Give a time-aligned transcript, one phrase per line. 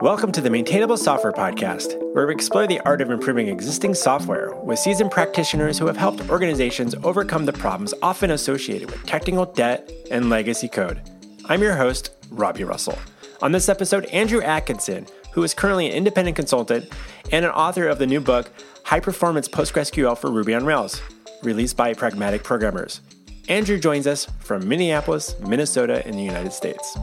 [0.00, 4.54] Welcome to the Maintainable Software Podcast, where we explore the art of improving existing software
[4.54, 9.92] with seasoned practitioners who have helped organizations overcome the problems often associated with technical debt
[10.10, 11.02] and legacy code.
[11.50, 12.98] I'm your host, Robby Russell.
[13.42, 16.90] On this episode, Andrew Atkinson, who is currently an independent consultant
[17.30, 18.50] and an author of the new book,
[18.84, 21.02] High Performance PostgreSQL for Ruby on Rails,
[21.42, 23.02] released by Pragmatic Programmers.
[23.50, 26.96] Andrew joins us from Minneapolis, Minnesota, in the United States.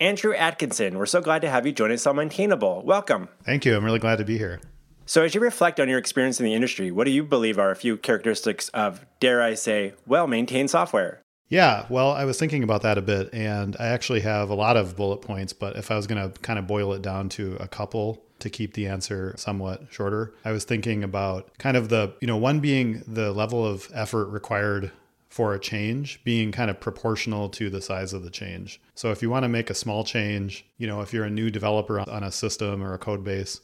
[0.00, 2.82] Andrew Atkinson, we're so glad to have you join us on Maintainable.
[2.84, 3.28] Welcome.
[3.42, 3.76] Thank you.
[3.76, 4.60] I'm really glad to be here.
[5.06, 7.70] So, as you reflect on your experience in the industry, what do you believe are
[7.70, 11.20] a few characteristics of, dare I say, well maintained software?
[11.48, 14.76] Yeah, well, I was thinking about that a bit, and I actually have a lot
[14.76, 17.56] of bullet points, but if I was going to kind of boil it down to
[17.60, 22.14] a couple to keep the answer somewhat shorter, I was thinking about kind of the,
[22.20, 24.90] you know, one being the level of effort required
[25.34, 28.80] for a change being kind of proportional to the size of the change.
[28.94, 31.50] So if you want to make a small change, you know, if you're a new
[31.50, 33.60] developer on a system or a code base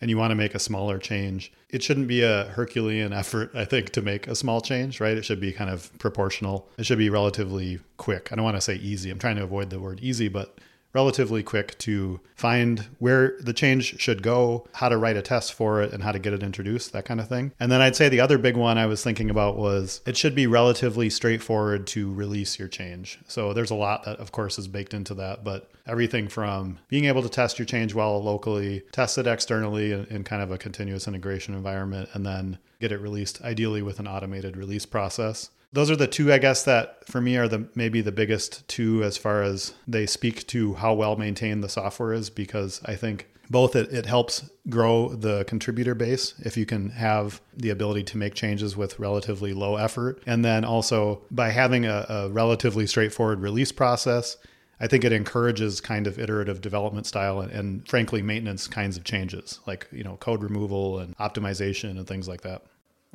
[0.00, 3.64] and you want to make a smaller change, it shouldn't be a Herculean effort, I
[3.64, 5.16] think, to make a small change, right?
[5.16, 6.68] It should be kind of proportional.
[6.78, 8.28] It should be relatively quick.
[8.30, 9.10] I don't want to say easy.
[9.10, 10.56] I'm trying to avoid the word easy, but
[10.92, 15.82] relatively quick to find where the change should go, how to write a test for
[15.82, 17.52] it, and how to get it introduced, that kind of thing.
[17.60, 20.34] And then I'd say the other big one I was thinking about was it should
[20.34, 23.18] be relatively straightforward to release your change.
[23.26, 27.06] So there's a lot that, of course, is baked into that, but everything from being
[27.06, 30.58] able to test your change well locally, test it externally in, in kind of a
[30.58, 35.90] continuous integration environment, and then get it released, ideally with an automated release process those
[35.90, 39.16] are the two i guess that for me are the maybe the biggest two as
[39.16, 43.74] far as they speak to how well maintained the software is because i think both
[43.74, 48.34] it, it helps grow the contributor base if you can have the ability to make
[48.34, 53.72] changes with relatively low effort and then also by having a, a relatively straightforward release
[53.72, 54.36] process
[54.80, 59.04] I think it encourages kind of iterative development style and, and, frankly maintenance kinds of
[59.04, 62.62] changes like you know code removal and optimization and things like that.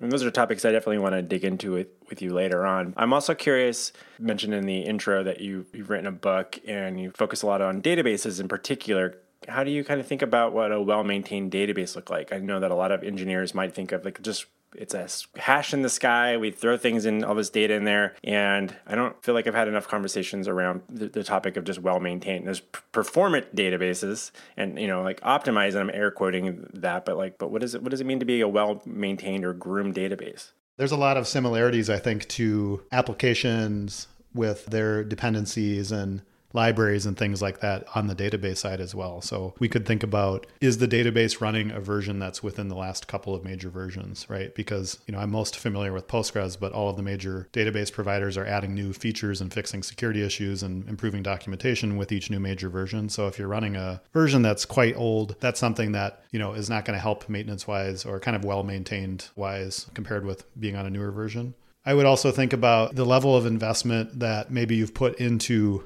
[0.02, 2.94] And those are topics I definitely want to dig into with, with you later on.
[2.98, 7.12] I'm also curious, mentioned in the intro that you, you've written a book and you
[7.12, 9.20] focus a lot on databases in particular.
[9.48, 12.34] How do you kind of think about what a well maintained database look like?
[12.34, 14.46] I know that a lot of engineers might think of like just
[14.76, 15.08] it's a
[15.40, 16.38] hash in the sky.
[16.38, 19.56] We throw things in all this data in there, and I don't feel like I've
[19.56, 22.48] had enough conversations around the, the topic of just well maintained.
[22.48, 25.72] There's performant databases, and you know, like optimized.
[25.72, 28.20] And I'm air quoting that, but like, but what does it what does it mean
[28.20, 30.52] to be a well maintained or groomed database?
[30.78, 36.24] There's a lot of similarities, I think, to applications with their dependencies and
[36.54, 39.22] libraries and things like that on the database side as well.
[39.22, 43.08] So we could think about is the database running a version that's within the last
[43.08, 44.54] couple of major versions, right?
[44.56, 48.38] Because, you know, I'm most familiar with Postgres, but all of the major database providers
[48.38, 52.70] are adding new features and fixing security issues and improving documentation with each new major
[52.70, 53.10] version.
[53.10, 56.70] So if you're running a version that's quite old, that's something that, you know, is
[56.70, 60.76] not going to help maintenance wise or kind of well maintained wise compared with being
[60.76, 61.56] on a newer version.
[61.86, 65.86] I would also think about the level of investment that maybe you've put into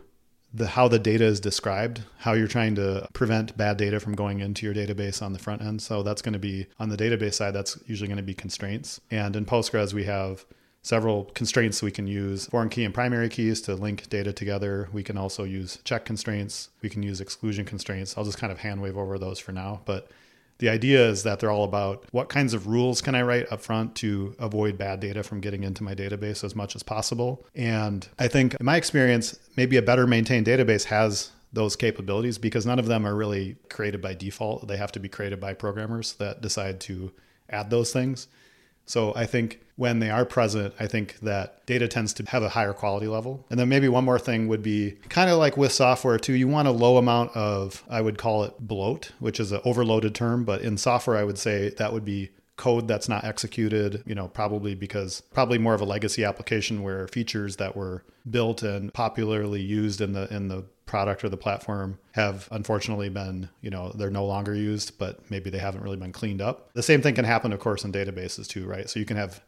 [0.58, 4.40] the how the data is described, how you're trying to prevent bad data from going
[4.40, 5.82] into your database on the front end.
[5.82, 9.00] So that's going to be on the database side, that's usually going to be constraints.
[9.12, 10.46] And in Postgres, we have
[10.82, 14.90] several constraints we can use foreign key and primary keys to link data together.
[14.92, 16.70] We can also use check constraints.
[16.82, 18.18] We can use exclusion constraints.
[18.18, 19.82] I'll just kind of hand wave over those for now.
[19.86, 20.10] But
[20.60, 23.62] the idea is that they're all about what kinds of rules can I write up
[23.62, 27.46] front to avoid bad data from getting into my database as much as possible.
[27.56, 32.66] And I think in my experience, maybe a better maintained database has those capabilities because
[32.66, 34.68] none of them are really created by default.
[34.68, 37.12] They have to be created by programmers that decide to
[37.50, 38.28] add those things.
[38.88, 42.50] So I think when they are present, I think that data tends to have a
[42.50, 43.46] higher quality level.
[43.52, 46.48] And then maybe one more thing would be kind of like with software too, you
[46.48, 50.46] want a low amount of, I would call it bloat, which is an overloaded term.
[50.46, 54.28] But in software, I would say that would be code that's not executed, you know,
[54.28, 59.62] probably because probably more of a legacy application where features that were built and popularly
[59.62, 64.10] used in the in the product or the platform have unfortunately been, you know, they're
[64.10, 66.74] no longer used, but maybe they haven't really been cleaned up.
[66.74, 68.90] The same thing can happen, of course, in databases too, right?
[68.90, 69.42] So you can have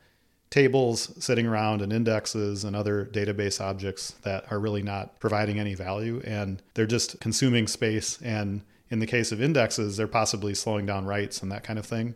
[0.50, 5.75] tables sitting around and indexes and other database objects that are really not providing any
[5.75, 8.19] value and they're just consuming space.
[8.21, 11.86] And in the case of indexes, they're possibly slowing down writes and that kind of
[11.86, 12.15] thing.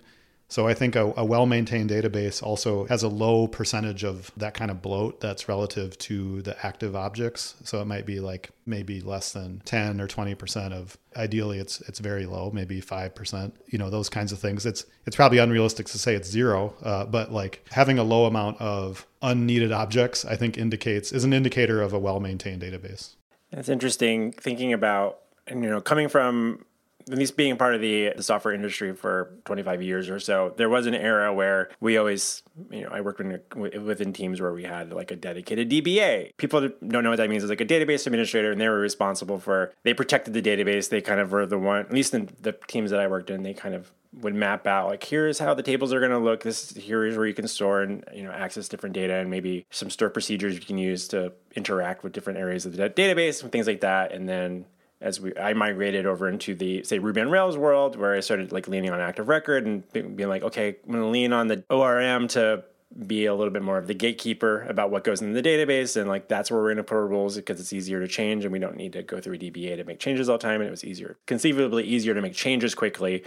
[0.49, 4.53] So I think a, a well maintained database also has a low percentage of that
[4.53, 7.55] kind of bloat that's relative to the active objects.
[7.63, 11.99] So it might be like maybe less than 10 or 20% of ideally it's it's
[11.99, 14.65] very low, maybe 5%, you know, those kinds of things.
[14.65, 18.61] It's it's probably unrealistic to say it's zero, uh, but like having a low amount
[18.61, 23.15] of unneeded objects, I think indicates is an indicator of a well maintained database.
[23.51, 26.65] That's interesting thinking about and you know coming from
[27.09, 30.69] at least being part of the, the software industry for 25 years or so, there
[30.69, 34.63] was an era where we always, you know, I worked in, within teams where we
[34.63, 36.37] had like a dedicated DBA.
[36.37, 37.43] People don't know what that means.
[37.43, 40.89] It's like a database administrator, and they were responsible for, they protected the database.
[40.89, 43.43] They kind of were the one, at least in the teams that I worked in,
[43.43, 43.91] they kind of
[44.21, 47.03] would map out like here's how the tables are going to look this is here
[47.03, 50.09] is where you can store and you know access different data and maybe some store
[50.09, 53.81] procedures you can use to interact with different areas of the database and things like
[53.81, 54.65] that and then
[55.03, 58.51] as we I migrated over into the say Ruby on Rails world where I started
[58.51, 62.29] like leaning on Active Record and being like, okay, I'm to lean on the ORM
[62.29, 62.63] to
[63.05, 65.99] be a little bit more of the gatekeeper about what goes in the database.
[65.99, 68.51] And like that's where we're to put our rules because it's easier to change and
[68.51, 70.61] we don't need to go through a DBA to make changes all the time.
[70.61, 73.23] And it was easier conceivably easier to make changes quickly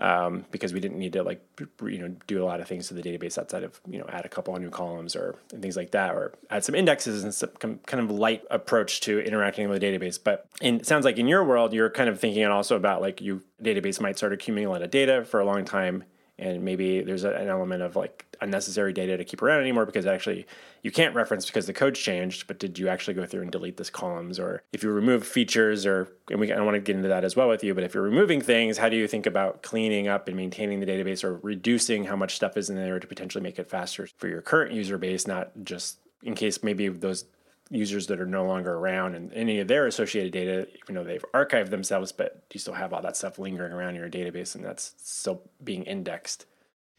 [0.00, 1.40] um, because we didn't need to like
[1.84, 4.24] you know do a lot of things to the database outside of you know add
[4.24, 7.50] a couple of new columns or things like that or add some indexes and some
[7.86, 10.18] kind of light approach to interacting with the database.
[10.22, 13.20] But in, it sounds like in your world you're kind of thinking also about like
[13.20, 16.04] you database might start accumulating a lot of data for a long time
[16.40, 20.46] and maybe there's an element of like unnecessary data to keep around anymore because actually
[20.82, 23.76] you can't reference because the code's changed but did you actually go through and delete
[23.76, 24.38] this columns?
[24.38, 27.36] Or if you remove features or and we I want to get into that as
[27.36, 30.26] well with you but if you're removing things how do you think about cleaning up
[30.26, 33.58] and maintaining the database or reducing how much stuff is in there to potentially make
[33.58, 37.24] it faster for your current user base not just in case maybe those
[37.70, 41.24] users that are no longer around and any of their associated data, even though they've
[41.32, 44.64] archived themselves, but you still have all that stuff lingering around in your database and
[44.64, 46.46] that's still being indexed.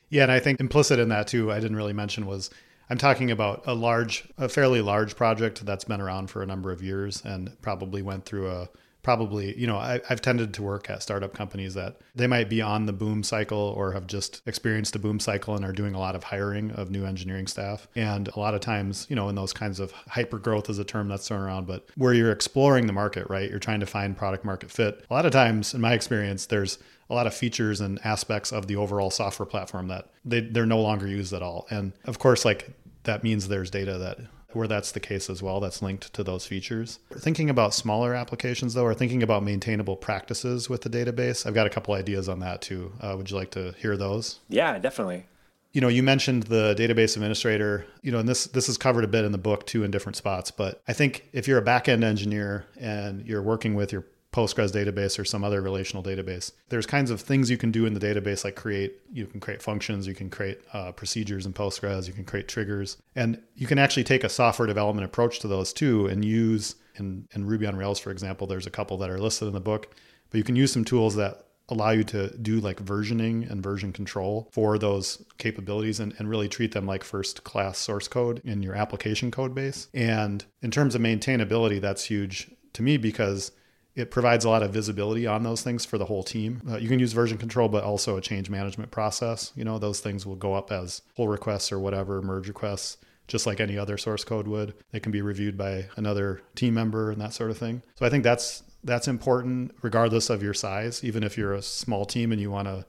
[0.10, 2.50] Yeah, and I think implicit in that too, I didn't really mention was
[2.90, 6.72] I'm talking about a large, a fairly large project that's been around for a number
[6.72, 8.70] of years and probably went through a
[9.04, 12.62] probably, you know, I, have tended to work at startup companies that they might be
[12.62, 16.00] on the boom cycle or have just experienced a boom cycle and are doing a
[16.00, 17.88] lot of hiring of new engineering staff.
[17.96, 20.84] And a lot of times, you know, in those kinds of hyper growth is a
[20.84, 23.50] term that's thrown around, but where you're exploring the market, right?
[23.50, 25.06] You're trying to find product market fit.
[25.10, 26.78] A lot of times, in my experience, there's
[27.10, 30.80] a lot of features and aspects of the overall software platform that they, they're no
[30.80, 31.68] longer used at all.
[31.70, 32.70] And of course, like
[33.04, 34.20] that means there's data that
[34.56, 37.00] where that's the case as well, that's linked to those features.
[37.12, 41.68] Thinking about smaller applications though, or thinking about maintainable practices with the database, I've got
[41.68, 42.92] a couple ideas on that too.
[43.00, 44.40] Uh, would you like to hear those?
[44.50, 45.26] Yeah, definitely.
[45.74, 49.08] You know, you mentioned the database administrator, you know, and this this is covered a
[49.08, 52.04] bit in the book too in different spots, but I think if you're a backend
[52.04, 56.52] engineer and you're working with your Postgres database or some other relational database.
[56.70, 59.62] There's kinds of things you can do in the database, like create, you can create
[59.62, 63.78] functions, you can create uh, procedures in Postgres, you can create triggers, and you can
[63.78, 67.76] actually take a software development approach to those too and use in, in Ruby on
[67.76, 69.94] Rails, for example, there's a couple that are listed in the book,
[70.30, 73.94] but you can use some tools that allow you to do like versioning and version
[73.94, 78.62] control for those capabilities and, and really treat them like first class source code in
[78.62, 79.88] your application code base.
[79.94, 83.52] And in terms of maintainability, that's huge to me because
[83.96, 86.62] it provides a lot of visibility on those things for the whole team.
[86.70, 89.52] Uh, you can use version control, but also a change management process.
[89.56, 92.98] You know, those things will go up as pull requests or whatever, merge requests,
[93.28, 94.74] just like any other source code would.
[94.92, 97.84] They can be reviewed by another team member and that sort of thing.
[97.96, 101.04] So I think that's that's important regardless of your size.
[101.04, 102.86] Even if you're a small team and you want to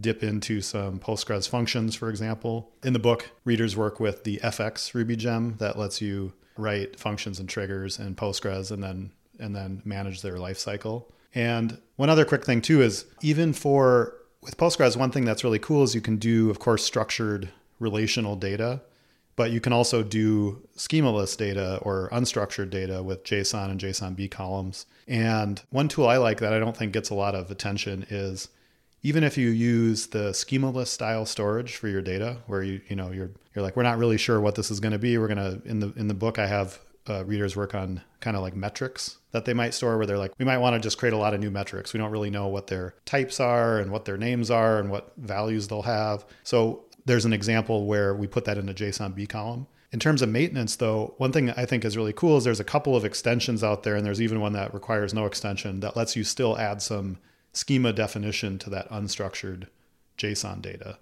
[0.00, 2.72] dip into some Postgres functions, for example.
[2.82, 7.38] In the book, readers work with the FX Ruby gem that lets you write functions
[7.38, 11.10] and triggers in Postgres and then and then manage their life cycle.
[11.34, 15.58] And one other quick thing too is even for with Postgres, one thing that's really
[15.58, 18.80] cool is you can do, of course, structured relational data,
[19.36, 24.86] but you can also do schemaless data or unstructured data with JSON and JSONB columns.
[25.06, 28.48] And one tool I like that I don't think gets a lot of attention is
[29.02, 33.10] even if you use the schemaless style storage for your data, where you you know
[33.10, 35.16] you're you're like we're not really sure what this is going to be.
[35.16, 36.78] We're gonna in the in the book I have
[37.08, 40.32] uh, readers work on kind of like metrics that they might store where they're like,
[40.38, 41.92] we might want to just create a lot of new metrics.
[41.92, 45.12] We don't really know what their types are and what their names are and what
[45.16, 46.24] values they'll have.
[46.42, 49.66] So there's an example where we put that in a JSONB column.
[49.92, 52.64] In terms of maintenance, though, one thing I think is really cool is there's a
[52.64, 56.14] couple of extensions out there, and there's even one that requires no extension that lets
[56.14, 57.18] you still add some
[57.52, 59.66] schema definition to that unstructured
[60.16, 60.98] JSON data.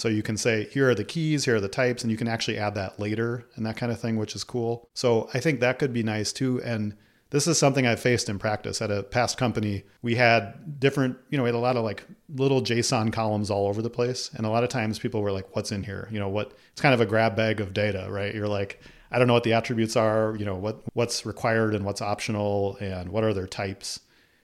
[0.00, 2.28] So you can say, here are the keys, here are the types, and you can
[2.28, 4.88] actually add that later and that kind of thing, which is cool.
[4.94, 6.60] So I think that could be nice too.
[6.62, 6.96] And
[7.30, 9.84] this is something I've faced in practice at a past company.
[10.02, 12.04] We had different, you know, we had a lot of like
[12.34, 14.30] little JSON columns all over the place.
[14.34, 16.08] And a lot of times people were like, what's in here?
[16.10, 18.34] You know, what it's kind of a grab bag of data, right?
[18.34, 18.80] You're like,
[19.12, 22.76] I don't know what the attributes are, you know, what what's required and what's optional
[22.80, 24.00] and what are their types.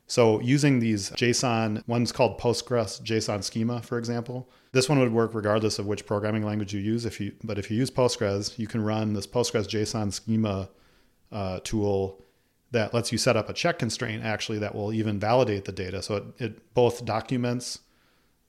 [0.07, 4.49] So using these JSON, one's called Postgres JSON schema, for example.
[4.73, 7.05] This one would work regardless of which programming language you use.
[7.05, 10.69] If you, but if you use Postgres, you can run this Postgres JSON schema
[11.33, 12.23] uh, tool
[12.71, 16.03] that lets you set up a check constraint actually that will even validate the data.
[16.03, 17.81] So it, it both documents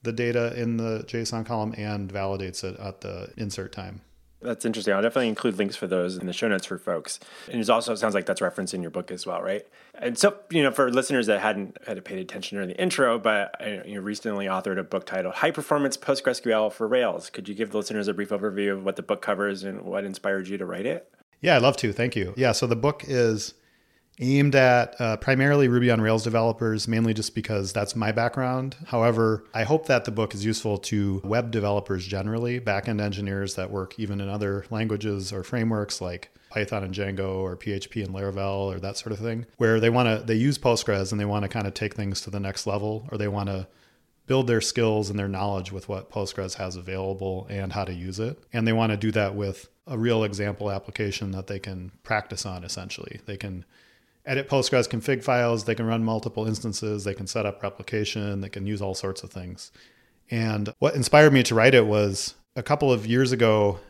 [0.02, 4.00] the data in the JSON column and validates it at the insert time.
[4.40, 4.94] That's interesting.
[4.94, 7.18] I'll definitely include links for those in the show notes for folks.
[7.50, 9.66] And it also sounds like that's referenced in your book as well, right?
[9.94, 13.60] And so, you know, for listeners that hadn't had paid attention during the intro, but
[13.84, 17.30] you recently authored a book titled High Performance PostgreSQL for Rails.
[17.30, 20.04] Could you give the listeners a brief overview of what the book covers and what
[20.04, 21.12] inspired you to write it?
[21.40, 21.92] Yeah, I'd love to.
[21.92, 22.32] Thank you.
[22.36, 23.54] Yeah, so the book is
[24.20, 28.76] aimed at uh, primarily Ruby on Rails developers, mainly just because that's my background.
[28.86, 33.70] However, I hope that the book is useful to web developers generally, backend engineers that
[33.70, 38.74] work even in other languages or frameworks like Python and Django or PHP and Laravel
[38.74, 41.44] or that sort of thing, where they want to they use Postgres and they want
[41.44, 43.66] to kind of take things to the next level or they want to
[44.26, 48.20] build their skills and their knowledge with what Postgres has available and how to use
[48.20, 48.38] it.
[48.52, 52.44] And they want to do that with a real example application that they can practice
[52.44, 53.20] on essentially.
[53.24, 53.64] They can
[54.28, 55.64] edit Postgres config files.
[55.64, 57.04] They can run multiple instances.
[57.04, 58.40] They can set up replication.
[58.40, 59.72] They can use all sorts of things.
[60.30, 63.80] And what inspired me to write it was a couple of years ago,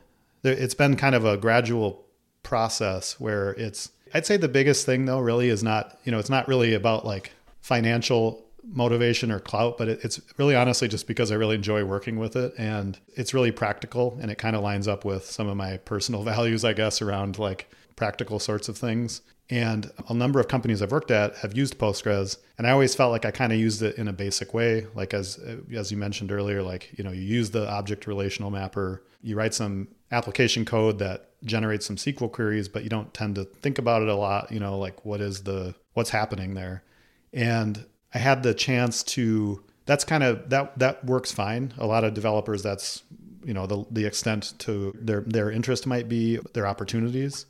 [0.45, 2.07] it's been kind of a gradual
[2.42, 6.30] process where it's, I'd say the biggest thing though, really is not, you know, it's
[6.30, 11.35] not really about like financial motivation or clout, but it's really honestly just because I
[11.35, 15.04] really enjoy working with it and it's really practical and it kind of lines up
[15.04, 19.23] with some of my personal values, I guess, around like practical sorts of things.
[19.50, 23.12] And a number of companies I've worked at have used Postgres, and I always felt
[23.12, 24.87] like I kind of used it in a basic way.
[24.95, 25.40] Like as
[25.75, 29.55] as you mentioned earlier, like you know, you use the object relational mapper, you write
[29.55, 34.02] some application code that generates some SQL queries, but you don't tend to think about
[34.02, 34.52] it a lot.
[34.52, 36.83] You know, like what is the what's happening there?
[37.33, 39.64] And I had the chance to.
[39.87, 41.73] That's kind of that that works fine.
[41.78, 43.02] A lot of developers, that's
[43.45, 47.47] you know the the extent to their their interest might be their opportunities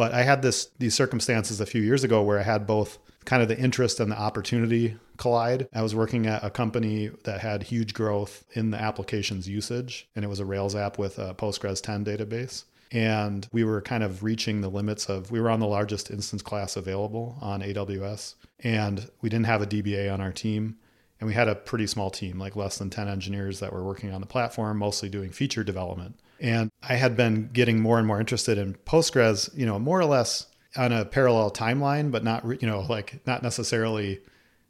[0.00, 3.42] but I had this these circumstances a few years ago where I had both kind
[3.42, 5.68] of the interest and the opportunity collide.
[5.74, 10.24] I was working at a company that had huge growth in the application's usage, and
[10.24, 12.64] it was a Rails app with a Postgres 10 database.
[12.90, 16.40] And we were kind of reaching the limits of, we were on the largest instance
[16.40, 20.78] class available on AWS, and we didn't have a DBA on our team.
[21.20, 24.14] And we had a pretty small team, like less than 10 engineers that were working
[24.14, 26.18] on the platform, mostly doing feature development.
[26.40, 30.06] And I had been getting more and more interested in Postgres, you know, more or
[30.06, 34.20] less on a parallel timeline, but not, you know, like not necessarily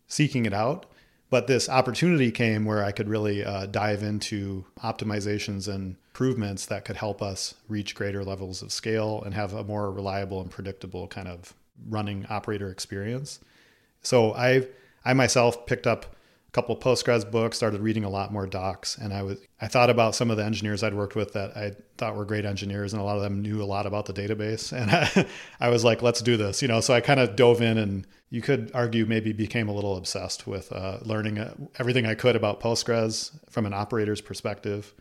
[0.06, 0.86] seeking it out.
[1.30, 6.84] But this opportunity came where I could really uh, dive into optimizations and improvements that
[6.84, 11.06] could help us reach greater levels of scale and have a more reliable and predictable
[11.06, 11.54] kind of
[11.88, 13.38] running operator experience.
[14.02, 14.66] So I
[15.04, 16.16] I myself picked up
[16.52, 19.90] couple of Postgres books, started reading a lot more docs, and I was I thought
[19.90, 23.00] about some of the engineers I'd worked with that I thought were great engineers, and
[23.00, 25.26] a lot of them knew a lot about the database, and I,
[25.60, 26.80] I was like, let's do this, you know.
[26.80, 30.46] So I kind of dove in, and you could argue maybe became a little obsessed
[30.46, 34.92] with uh, learning uh, everything I could about Postgres from an operator's perspective,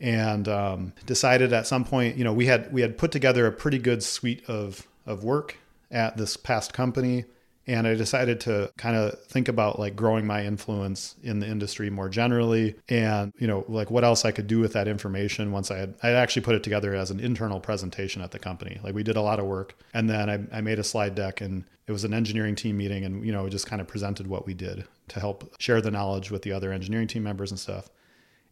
[0.00, 3.52] and um, decided at some point, you know, we had we had put together a
[3.52, 5.56] pretty good suite of of work
[5.90, 7.24] at this past company
[7.66, 11.90] and I decided to kind of think about like growing my influence in the industry
[11.90, 15.70] more generally and, you know, like what else I could do with that information once
[15.70, 18.80] I had, I actually put it together as an internal presentation at the company.
[18.82, 21.40] Like we did a lot of work and then I, I made a slide deck
[21.40, 24.46] and it was an engineering team meeting and, you know, just kind of presented what
[24.46, 27.90] we did to help share the knowledge with the other engineering team members and stuff.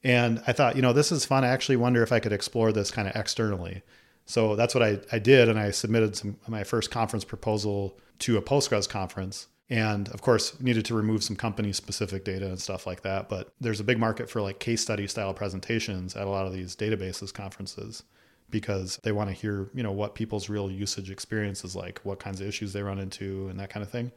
[0.04, 1.44] And I thought, you know, this is fun.
[1.44, 3.82] I actually wonder if I could explore this kind of externally.
[4.28, 5.48] So that's what I, I did.
[5.48, 9.48] And I submitted some my first conference proposal to a Postgres conference.
[9.70, 13.28] And of course, needed to remove some company specific data and stuff like that.
[13.30, 16.52] But there's a big market for like case study style presentations at a lot of
[16.52, 18.02] these databases conferences
[18.50, 22.18] because they want to hear, you know, what people's real usage experience is like, what
[22.18, 24.12] kinds of issues they run into, and that kind of thing.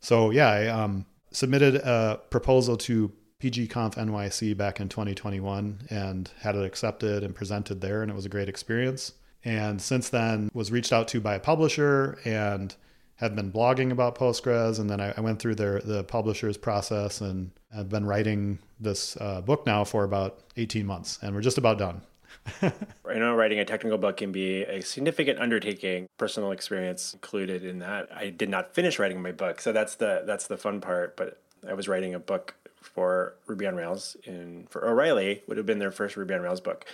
[0.00, 6.56] So yeah, I um, submitted a proposal to PGConf NYC back in 2021 and had
[6.56, 9.12] it accepted and presented there, and it was a great experience
[9.44, 12.74] and since then was reached out to by a publisher and
[13.16, 14.78] have been blogging about Postgres.
[14.78, 19.16] And then I, I went through their the publisher's process and I've been writing this
[19.20, 22.02] uh, book now for about 18 months, and we're just about done.
[22.62, 27.80] I know writing a technical book can be a significant undertaking, personal experience included in
[27.80, 28.08] that.
[28.14, 31.16] I did not finish writing my book, so that's the that's the fun part.
[31.16, 35.66] But I was writing a book for Ruby on Rails in for O'Reilly would have
[35.66, 36.86] been their first Ruby on Rails book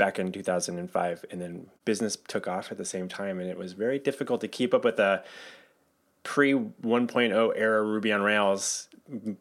[0.00, 3.74] back in 2005 and then business took off at the same time and it was
[3.74, 5.22] very difficult to keep up with the
[6.22, 8.88] pre 1.0 era Ruby on Rails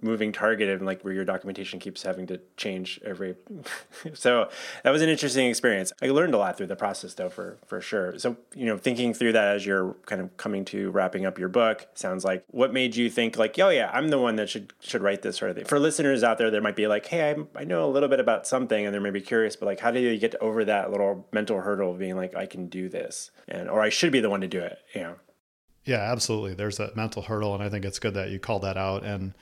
[0.01, 3.35] moving target and like where your documentation keeps having to change every
[4.13, 4.49] so
[4.83, 5.93] that was an interesting experience.
[6.01, 8.17] I learned a lot through the process though for for sure.
[8.17, 11.49] So you know thinking through that as you're kind of coming to wrapping up your
[11.49, 14.73] book sounds like what made you think like oh yeah i'm the one that should
[14.79, 15.65] should write this sort of thing?
[15.65, 18.19] For listeners out there there might be like hey i, I know a little bit
[18.19, 21.27] about something and they're maybe curious but like how do you get over that little
[21.31, 24.29] mental hurdle of being like i can do this and or i should be the
[24.29, 25.15] one to do it you know
[25.89, 26.53] yeah, absolutely.
[26.53, 29.03] There's that mental hurdle, and I think it's good that you called that out.
[29.03, 29.33] And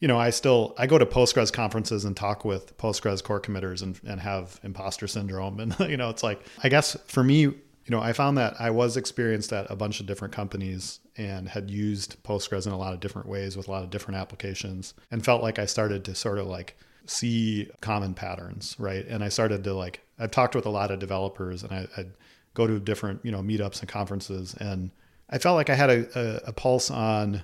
[0.00, 3.82] you know, I still I go to Postgres conferences and talk with Postgres core committers
[3.82, 5.60] and, and have imposter syndrome.
[5.60, 7.54] And you know, it's like I guess for me, you
[7.88, 11.70] know, I found that I was experienced at a bunch of different companies and had
[11.70, 15.24] used Postgres in a lot of different ways with a lot of different applications and
[15.24, 19.06] felt like I started to sort of like see common patterns, right?
[19.06, 22.10] And I started to like I've talked with a lot of developers and I, I'd
[22.54, 24.90] go to different, you know, meetups and conferences and
[25.32, 27.42] I felt like I had a, a, a pulse on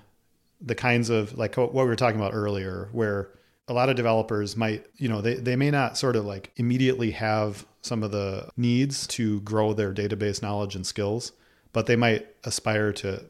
[0.60, 3.30] the kinds of like what we were talking about earlier, where
[3.66, 7.12] a lot of developers might, you know, they, they may not sort of like immediately
[7.12, 11.32] have some of the needs to grow their database knowledge and skills,
[11.72, 13.24] but they might aspire to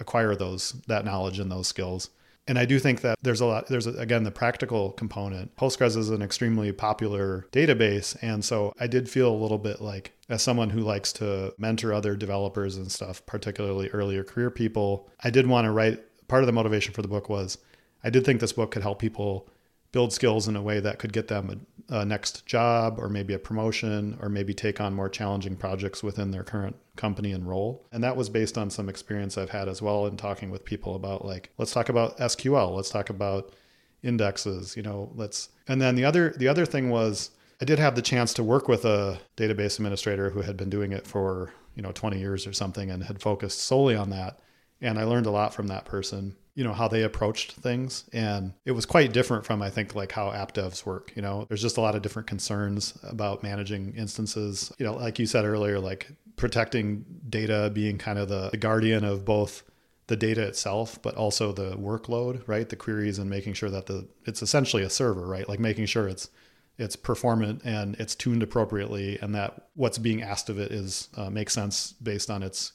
[0.00, 2.10] acquire those that knowledge and those skills.
[2.46, 5.56] And I do think that there's a lot, there's a, again the practical component.
[5.56, 8.16] Postgres is an extremely popular database.
[8.20, 11.92] And so I did feel a little bit like, as someone who likes to mentor
[11.92, 16.46] other developers and stuff, particularly earlier career people, I did want to write part of
[16.46, 17.58] the motivation for the book was
[18.02, 19.48] I did think this book could help people
[19.94, 23.32] build skills in a way that could get them a, a, next job or maybe
[23.32, 27.86] a promotion or maybe take on more challenging projects within their current company and role.
[27.92, 30.96] And that was based on some experience I've had as well in talking with people
[30.96, 33.54] about like let's talk about SQL, let's talk about
[34.02, 37.30] indexes, you know, let's and then the other the other thing was
[37.62, 40.90] I did have the chance to work with a database administrator who had been doing
[40.90, 44.40] it for, you know, 20 years or something and had focused solely on that
[44.80, 48.04] and I learned a lot from that person, you know, how they approached things.
[48.12, 51.12] And it was quite different from, I think, like how app devs work.
[51.16, 54.72] You know, there's just a lot of different concerns about managing instances.
[54.78, 59.04] You know, like you said earlier, like protecting data being kind of the, the guardian
[59.04, 59.64] of both
[60.06, 62.68] the data itself, but also the workload, right?
[62.68, 65.48] The queries and making sure that the it's essentially a server, right?
[65.48, 66.28] Like making sure it's
[66.76, 71.30] it's performant and it's tuned appropriately, and that what's being asked of it is uh,
[71.30, 72.72] makes sense based on its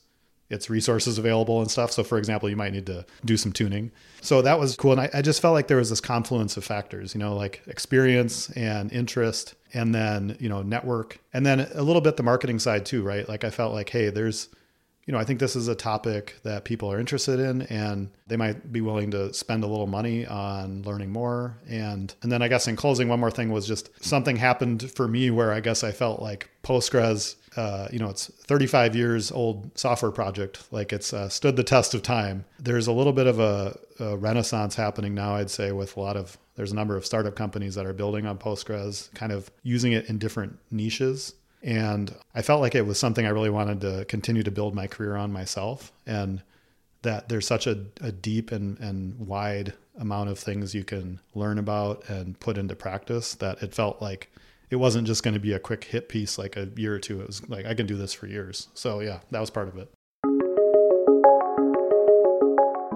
[0.49, 1.91] its resources available and stuff.
[1.91, 3.91] So, for example, you might need to do some tuning.
[4.21, 4.93] So that was cool.
[4.93, 7.61] And I, I, just felt like there was this confluence of factors, you know, like
[7.67, 12.59] experience and interest, and then, you know, network, and then a little bit the marketing
[12.59, 13.29] side too, right?
[13.29, 14.49] Like I felt like, hey, there's,
[15.05, 18.37] you know, I think this is a topic that people are interested in and they
[18.37, 21.57] might be willing to spend a little money on learning more.
[21.67, 25.07] And and then I guess in closing, one more thing was just something happened for
[25.07, 29.69] me where I guess I felt like Postgres uh, you know, it's 35 years old
[29.77, 30.63] software project.
[30.71, 32.45] Like it's uh, stood the test of time.
[32.57, 36.15] There's a little bit of a, a, renaissance happening now, I'd say, with a lot
[36.15, 39.91] of, there's a number of startup companies that are building on Postgres, kind of using
[39.91, 41.33] it in different niches.
[41.61, 44.87] And I felt like it was something I really wanted to continue to build my
[44.87, 45.91] career on myself.
[46.07, 46.41] And
[47.01, 51.57] that there's such a, a deep and, and wide amount of things you can learn
[51.57, 54.31] about and put into practice that it felt like
[54.69, 57.21] it wasn't just going to be a quick hit piece like a year or two.
[57.21, 58.67] It was like I can do this for years.
[58.73, 59.91] So yeah, that was part of it.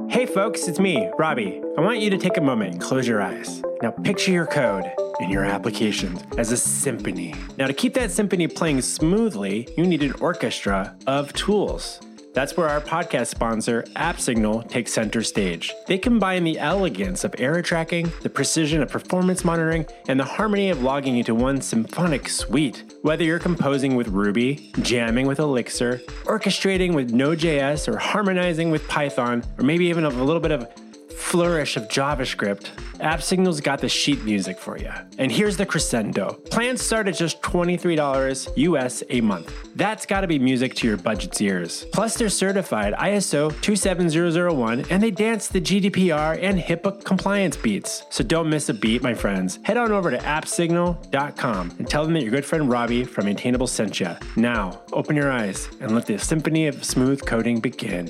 [0.09, 1.61] Hey folks, it's me, Robby.
[1.77, 3.63] I want you to take a moment and close your eyes.
[3.81, 4.85] Now picture your code
[5.19, 7.33] and your applications as a symphony.
[7.57, 11.99] Now to keep that symphony playing smoothly, you need an orchestra of tools.
[12.33, 15.71] That's where our podcast sponsor, AppSignal, takes center stage.
[15.85, 20.71] They combine the elegance of error tracking, the precision of performance monitoring, and the harmony
[20.71, 22.83] of logging into one symphonic suite.
[23.03, 29.43] Whether you're composing with Ruby, jamming with Elixir, orchestrating with Node.js, or harmonizing with Python,
[29.59, 30.67] or maybe even a little bit of
[31.11, 32.69] flourish of JavaScript,
[33.03, 34.91] AppSignal's got the sheet music for you.
[35.17, 36.33] And here's the crescendo.
[36.49, 39.53] Plans start at just $23 US a month.
[39.75, 41.85] That's gotta be music to your budget's ears.
[41.91, 48.03] Plus, they're certified ISO 27001 and they dance the GDPR and HIPAA compliance beats.
[48.09, 49.59] So don't miss a beat, my friends.
[49.63, 53.67] Head on over to appsignal.com and tell them that your good friend Robby from Maintainable
[53.67, 54.15] sent you.
[54.37, 58.09] Now, open your eyes and let the symphony of smooth coding begin.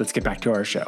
[0.00, 0.86] Let's get back to our show.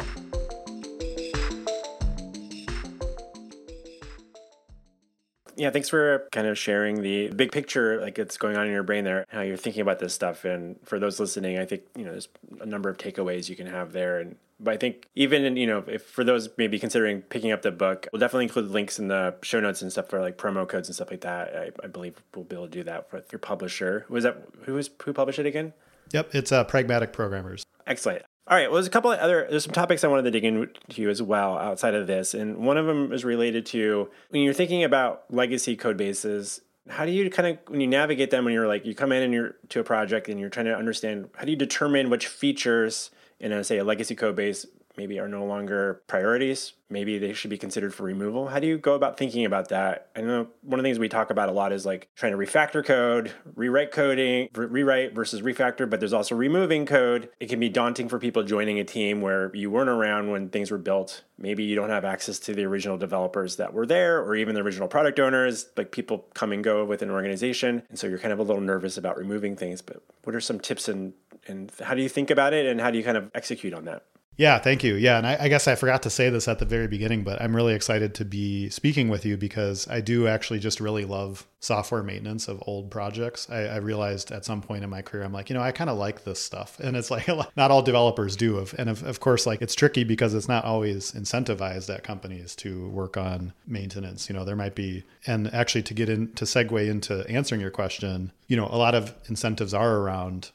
[5.56, 8.82] Yeah, thanks for kind of sharing the big picture, like it's going on in your
[8.82, 10.44] brain there, how you're thinking about this stuff.
[10.44, 12.28] And for those listening, I think, you know, there's
[12.60, 14.20] a number of takeaways you can have there.
[14.20, 17.62] And but I think even in, you know, if for those maybe considering picking up
[17.62, 20.68] the book, we'll definitely include links in the show notes and stuff for like promo
[20.68, 21.54] codes and stuff like that.
[21.54, 24.04] I, I believe we'll be able to do that with your publisher.
[24.08, 25.72] Was that who was who published it again?
[26.12, 27.64] Yep, it's uh, Pragmatic Programmers.
[27.86, 28.22] Excellent.
[28.48, 28.68] All right.
[28.68, 31.20] Well, there's a couple of other, there's some topics I wanted to dig into as
[31.20, 32.32] well outside of this.
[32.32, 37.04] And one of them is related to when you're thinking about legacy code bases, how
[37.04, 39.34] do you kind of, when you navigate them, when you're like, you come in and
[39.34, 43.10] you're to a project and you're trying to understand, how do you determine which features
[43.40, 44.64] in a, say, a legacy code base
[44.96, 46.72] maybe are no longer priorities.
[46.88, 48.48] Maybe they should be considered for removal.
[48.48, 50.08] How do you go about thinking about that?
[50.14, 52.38] I know one of the things we talk about a lot is like trying to
[52.38, 57.28] refactor code, rewrite coding, re- rewrite versus refactor, but there's also removing code.
[57.40, 60.70] It can be daunting for people joining a team where you weren't around when things
[60.70, 61.24] were built.
[61.38, 64.62] Maybe you don't have access to the original developers that were there or even the
[64.62, 65.66] original product owners.
[65.76, 67.82] Like people come and go with an organization.
[67.88, 69.82] And so you're kind of a little nervous about removing things.
[69.82, 71.14] But what are some tips and,
[71.48, 73.86] and how do you think about it and how do you kind of execute on
[73.86, 74.04] that?
[74.38, 74.96] Yeah, thank you.
[74.96, 77.40] Yeah, and I, I, guess I forgot to say this at the very beginning, but
[77.40, 81.46] I'm really excited to be speaking with you because I do actually just really love
[81.60, 83.48] software maintenance of old projects.
[83.48, 85.88] I, I realized at some point in my career, I'm like, you know, I kind
[85.88, 88.58] of like this stuff, and it's like not all developers do.
[88.58, 92.54] Of and of, of course, like it's tricky because it's not always incentivized at companies
[92.56, 94.28] to work on maintenance.
[94.28, 97.70] You know, there might be, and actually to get in to segue into answering your
[97.70, 100.50] question, you know, a lot of incentives are around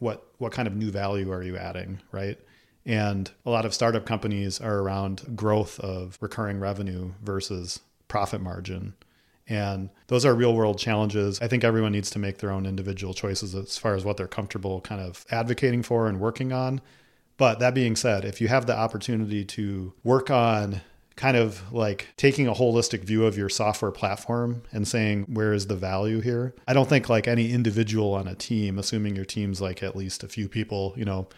[0.00, 2.36] what what kind of new value are you adding, right?
[2.86, 8.94] And a lot of startup companies are around growth of recurring revenue versus profit margin.
[9.46, 11.40] And those are real world challenges.
[11.40, 14.28] I think everyone needs to make their own individual choices as far as what they're
[14.28, 16.80] comfortable kind of advocating for and working on.
[17.36, 20.82] But that being said, if you have the opportunity to work on
[21.16, 25.66] kind of like taking a holistic view of your software platform and saying where is
[25.66, 29.60] the value here i don't think like any individual on a team assuming your team's
[29.60, 31.28] like at least a few people you know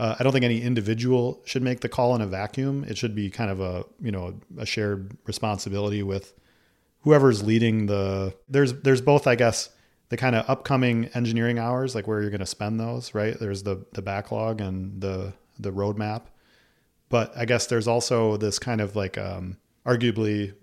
[0.00, 2.84] uh, I don't think any individual should make the call in a vacuum.
[2.88, 6.32] It should be kind of a you know a shared responsibility with
[7.02, 8.34] whoever's leading the.
[8.48, 9.68] There's there's both I guess
[10.08, 13.38] the kind of upcoming engineering hours like where you're going to spend those right.
[13.38, 16.22] There's the the backlog and the the roadmap,
[17.10, 20.54] but I guess there's also this kind of like um, arguably,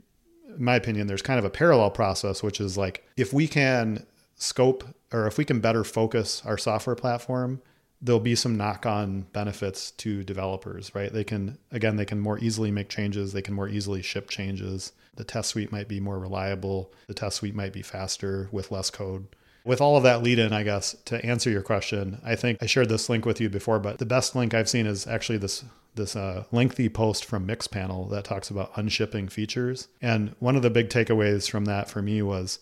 [0.55, 4.03] in my opinion, there's kind of a parallel process which is like if we can
[4.33, 7.61] scope or if we can better focus our software platform
[8.01, 11.11] there'll be some knock-on benefits to developers, right?
[11.11, 14.91] They can again, they can more easily make changes, they can more easily ship changes.
[15.15, 18.91] The test suite might be more reliable, the test suite might be faster with less
[18.91, 19.27] code.
[19.65, 22.67] With all of that lead in, I guess, to answer your question, I think I
[22.67, 25.65] shared this link with you before, but the best link I've seen is actually this
[25.95, 29.87] this uh, lengthy post from Mixpanel that talks about unshipping features.
[30.01, 32.59] And one of the big takeaways from that for me was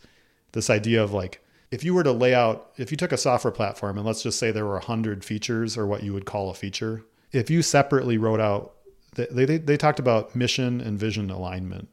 [0.53, 1.44] this idea of like
[1.75, 4.39] if you were to lay out, if you took a software platform and let's just
[4.39, 8.17] say there were 100 features or what you would call a feature, if you separately
[8.17, 8.75] wrote out,
[9.15, 11.89] they, they, they talked about mission and vision alignment.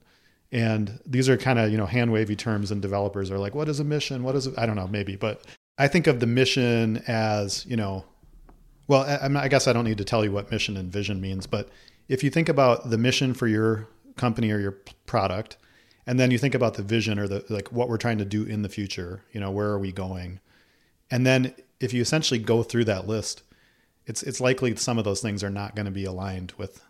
[0.53, 3.69] And these are kind of, you know, hand wavy terms and developers are like, what
[3.69, 4.23] is a mission?
[4.23, 4.55] What is it?
[4.57, 5.43] I don't know, maybe, but
[5.79, 8.05] I think of the mission as, you know,
[8.87, 11.49] well, I, I guess I don't need to tell you what mission and vision means,
[11.49, 11.71] but
[12.07, 15.57] if you think about the mission for your company or your product,
[16.07, 18.45] and then you think about the vision or the like what we're trying to do
[18.45, 20.41] in the future you know where are we going?
[21.11, 23.43] And then if you essentially go through that list
[24.07, 26.83] it's it's likely some of those things are not going to be aligned with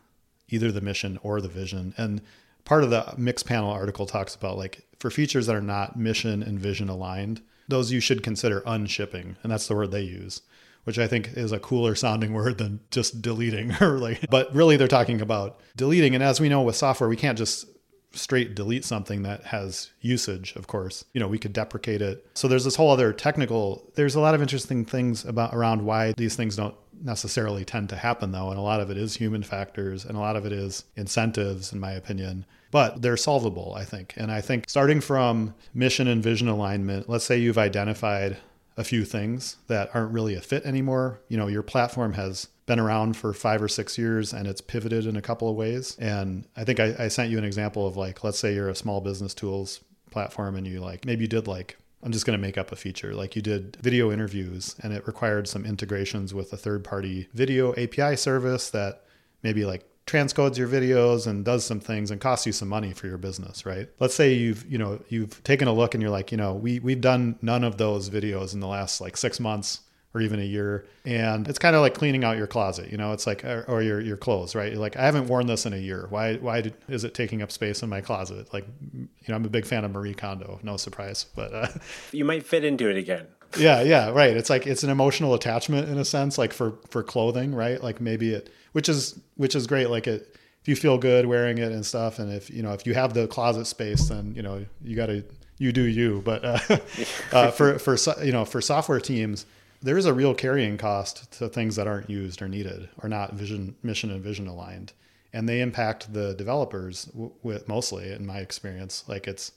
[0.48, 1.94] either the mission or the vision.
[1.96, 2.20] And
[2.64, 6.58] part of the Mixpanel article talks about like for features that are not mission and
[6.58, 9.36] vision aligned those you should consider unshipping.
[9.42, 10.42] And that's the word they use
[10.84, 14.76] which I think is a cooler sounding word than just deleting or like but really
[14.76, 16.14] they're talking about deleting.
[16.14, 17.66] And as we know with software we can't just
[18.14, 21.04] straight delete something that has usage, of course.
[21.12, 22.26] You know, we could deprecate it.
[22.34, 26.12] So there's this whole other technical, there's a lot of interesting things about around why
[26.12, 28.50] these things don't necessarily tend to happen though.
[28.50, 31.72] And a lot of it is human factors and a lot of it is incentives,
[31.72, 32.46] in my opinion.
[32.70, 34.14] But they're solvable, I think.
[34.16, 38.38] And I think starting from mission and vision alignment, let's say you've identified
[38.76, 41.20] a few things that aren't really a fit anymore.
[41.28, 45.06] You know, your platform has been around for five or six years and it's pivoted
[45.06, 45.96] in a couple of ways.
[45.98, 48.74] And I think I, I sent you an example of like, let's say you're a
[48.76, 52.42] small business tools platform and you like, maybe you did like I'm just going to
[52.42, 53.14] make up a feature.
[53.14, 57.72] Like you did video interviews and it required some integrations with a third party video
[57.74, 59.04] API service that
[59.42, 63.06] maybe like transcodes your videos and does some things and costs you some money for
[63.06, 63.88] your business, right?
[64.00, 66.80] Let's say you've, you know, you've taken a look and you're like, you know, we
[66.80, 69.80] we've done none of those videos in the last like 6 months
[70.14, 70.86] or even a year.
[71.04, 73.82] And it's kind of like cleaning out your closet, you know, it's like, or, or
[73.82, 74.72] your, your clothes, right?
[74.72, 76.06] You're like, I haven't worn this in a year.
[76.10, 78.52] Why, why did, is it taking up space in my closet?
[78.52, 81.68] Like, you know, I'm a big fan of Marie Kondo, no surprise, but uh,
[82.12, 83.26] you might fit into it again.
[83.58, 84.36] yeah, yeah, right.
[84.36, 87.82] It's like, it's an emotional attachment in a sense, like for, for clothing, right?
[87.82, 89.88] Like maybe it, which is, which is great.
[89.88, 92.86] Like it, if you feel good wearing it and stuff, and if, you know, if
[92.86, 95.24] you have the closet space, then, you know, you got to,
[95.58, 96.58] you do you, but uh,
[97.32, 99.46] uh, for, for, you know, for software teams,
[99.82, 103.34] there is a real carrying cost to things that aren't used or needed or not
[103.34, 104.92] vision mission and vision aligned.
[105.32, 107.10] And they impact the developers
[107.42, 109.52] with mostly in my experience like it's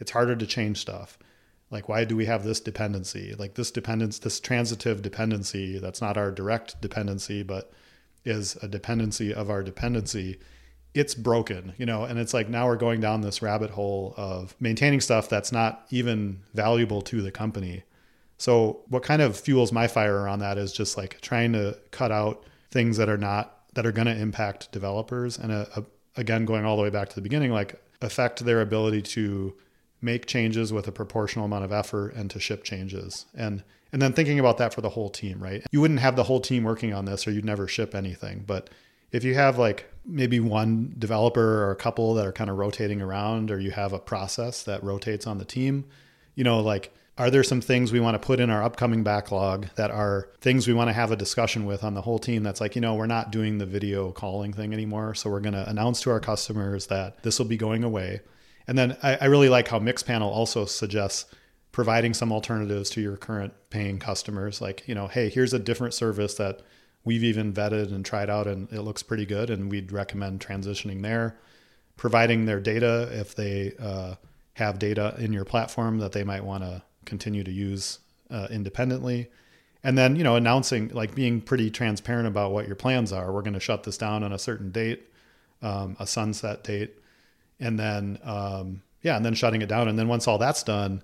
[0.00, 1.18] it's harder to change stuff.
[1.70, 3.34] Like why do we have this dependency?
[3.38, 7.72] Like this dependence this transitive dependency that's not our direct dependency but
[8.24, 10.38] is a dependency of our dependency
[10.94, 12.04] it's broken you know?
[12.04, 15.84] And it's like now we're going down this rabbit hole of maintaining stuff that's not
[15.90, 17.82] even valuable to the company
[18.38, 22.12] so what kind of fuels my fire around that is just like trying to cut
[22.12, 25.84] out things that are not that are going to impact developers and a, a,
[26.20, 29.54] again going all the way back to the beginning like affect their ability to
[30.00, 33.26] make changes with a proportional amount of effort and to ship changes.
[33.34, 35.62] And and then thinking about that for the whole team right?
[35.70, 38.70] You wouldn't have the whole team working on this or you'd never ship anything but
[39.12, 43.00] if you have like maybe one developer or a couple that are kind of rotating
[43.00, 45.84] around or you have a process that rotates on the team
[46.34, 49.66] you know like are there some things we want to put in our upcoming backlog
[49.76, 52.60] that are things we want to have a discussion with on the whole team that's
[52.60, 55.68] like you know we're not doing the video calling thing anymore so we're going to
[55.68, 58.20] announce to our customers that this will be going away.
[58.68, 61.26] And then I, I really like how Mixpanel also suggests
[61.72, 65.94] providing some alternatives to your current paying customers like you know hey here's a different
[65.94, 66.60] service that
[67.04, 71.02] we've even vetted and tried out and it looks pretty good and we'd recommend transitioning
[71.02, 71.38] there.
[71.96, 74.16] Providing their data if they uh,
[74.54, 79.28] have data in your platform that they might want to continue to use uh, independently.
[79.82, 83.32] And then, you know, announcing, like being pretty transparent about what your plans are.
[83.32, 85.08] We're going to shut this down on a certain date,
[85.62, 86.96] um, a sunset date.
[87.60, 89.88] And then, um, yeah, and then shutting it down.
[89.88, 91.02] And then once all that's done,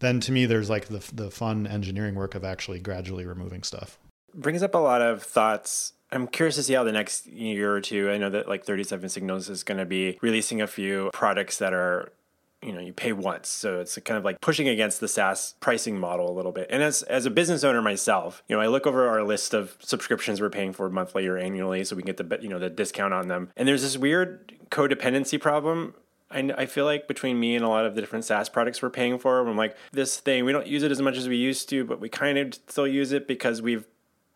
[0.00, 3.98] then to me, there's like the, the fun engineering work of actually gradually removing stuff.
[4.34, 7.80] Brings up a lot of thoughts I'm curious to see how the next year or
[7.80, 8.10] two.
[8.10, 11.74] I know that like 37 Signals is going to be releasing a few products that
[11.74, 12.12] are
[12.62, 13.48] you know you pay once.
[13.48, 16.68] So it's kind of like pushing against the SaaS pricing model a little bit.
[16.70, 19.76] And as as a business owner myself you know I look over our list of
[19.80, 22.70] subscriptions we're paying for monthly or annually so we can get the you know the
[22.70, 23.50] discount on them.
[23.56, 25.94] And there's this weird codependency problem
[26.30, 28.90] I, I feel like between me and a lot of the different SaaS products we're
[28.90, 31.68] paying for, I'm like, this thing, we don't use it as much as we used
[31.70, 33.86] to, but we kind of still use it because we've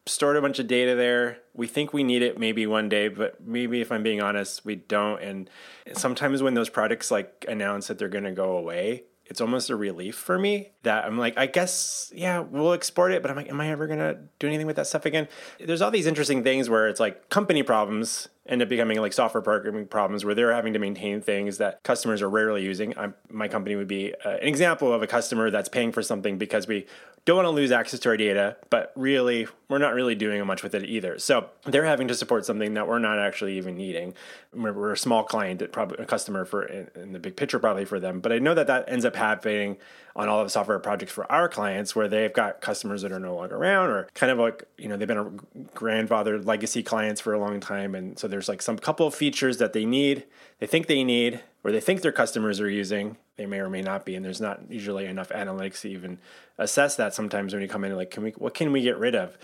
[0.07, 1.39] stored a bunch of data there.
[1.55, 4.77] We think we need it maybe one day, but maybe if I'm being honest, we
[4.77, 5.23] don't.
[5.23, 5.51] And
[5.95, 9.77] sometimes when those products like announce that they're going to go away, it's almost a
[9.77, 13.49] relief for me that I'm like, I guess, yeah, we'll export it, but I'm like,
[13.49, 15.29] am I ever to do anything with that stuff again?
[15.61, 19.41] There's all these interesting things where it's like company problems end up becoming like software
[19.41, 22.97] programming problems where they're having to maintain things that customers are rarely using.
[22.99, 26.37] I'm, my company would be uh, an example of a customer that's paying for something
[26.37, 26.87] because we
[27.27, 30.63] don't want to lose access to our data, but really, we're not really doing much
[30.63, 31.19] with it either.
[31.19, 34.15] So they're having to support something that we're not actually even needing.
[34.55, 38.01] We're, a small client, probably a customer for in, in, the big picture, probably for
[38.01, 38.21] them.
[38.21, 39.77] But I know that that ends up happening
[40.17, 43.21] on all of the software projects for our clients where they've got customers that are
[43.21, 45.31] no longer around or kind of like, you know, they've been a
[45.75, 47.95] grandfathered legacy clients for a long time.
[47.95, 50.25] And so there's like some couple of features that they need,
[50.59, 53.17] they think they need, or they think their customers are using.
[53.37, 54.17] They may or may not be.
[54.17, 56.19] And there's not usually enough analytics to even
[56.59, 59.15] assess that sometimes when you come in like, can we, what can we get rid
[59.15, 59.39] of?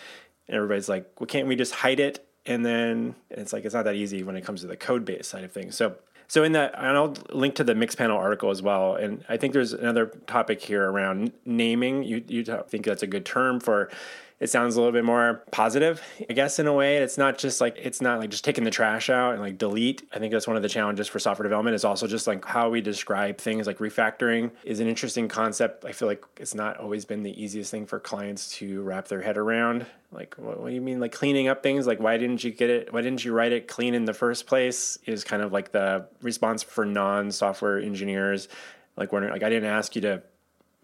[0.49, 2.27] And everybody's like, well, can't we just hide it?
[2.45, 5.27] And then it's like, it's not that easy when it comes to the code base
[5.27, 5.77] side of things.
[5.77, 5.97] So
[6.29, 8.97] so in that, and I'll link to the Mixpanel article as well.
[8.97, 12.03] And I think there's another topic here around naming.
[12.03, 13.91] You you think that's a good term for
[14.39, 16.99] it sounds a little bit more positive, I guess, in a way.
[16.99, 20.03] It's not just like, it's not like just taking the trash out and like delete.
[20.13, 22.69] I think that's one of the challenges for software development is also just like how
[22.69, 25.87] we describe things like refactoring is an interesting concept.
[25.87, 29.23] I feel like it's not always been the easiest thing for clients to wrap their
[29.23, 29.87] head around.
[30.13, 31.87] Like, what, what do you mean, like cleaning up things?
[31.87, 32.93] Like, why didn't you get it?
[32.93, 34.99] Why didn't you write it clean in the first place?
[35.07, 38.49] Is kind of like the response for non software engineers.
[38.97, 40.23] Like, wondering, like, I didn't ask you to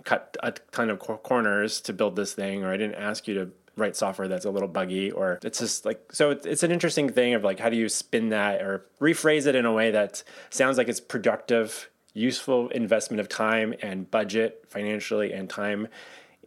[0.05, 3.51] cut a ton of corners to build this thing, or I didn't ask you to
[3.77, 6.31] write software that's a little buggy, or it's just like so.
[6.31, 9.55] It's, it's an interesting thing of like how do you spin that or rephrase it
[9.55, 15.33] in a way that sounds like it's productive, useful investment of time and budget financially
[15.33, 15.89] and time.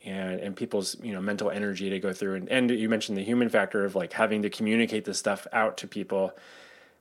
[0.06, 3.24] And, and people's you know mental energy to go through and, and you mentioned the
[3.24, 6.32] human factor of like having to communicate this stuff out to people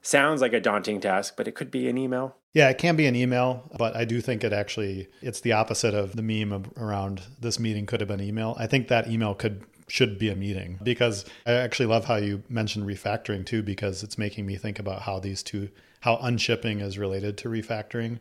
[0.00, 2.36] sounds like a daunting task, but it could be an email.
[2.54, 5.92] Yeah, it can be an email, but I do think it actually it's the opposite
[5.92, 8.56] of the meme around this meeting could have been email.
[8.58, 12.42] I think that email could should be a meeting because I actually love how you
[12.48, 15.68] mentioned refactoring too, because it's making me think about how these two,
[16.00, 18.20] how unshipping is related to refactoring.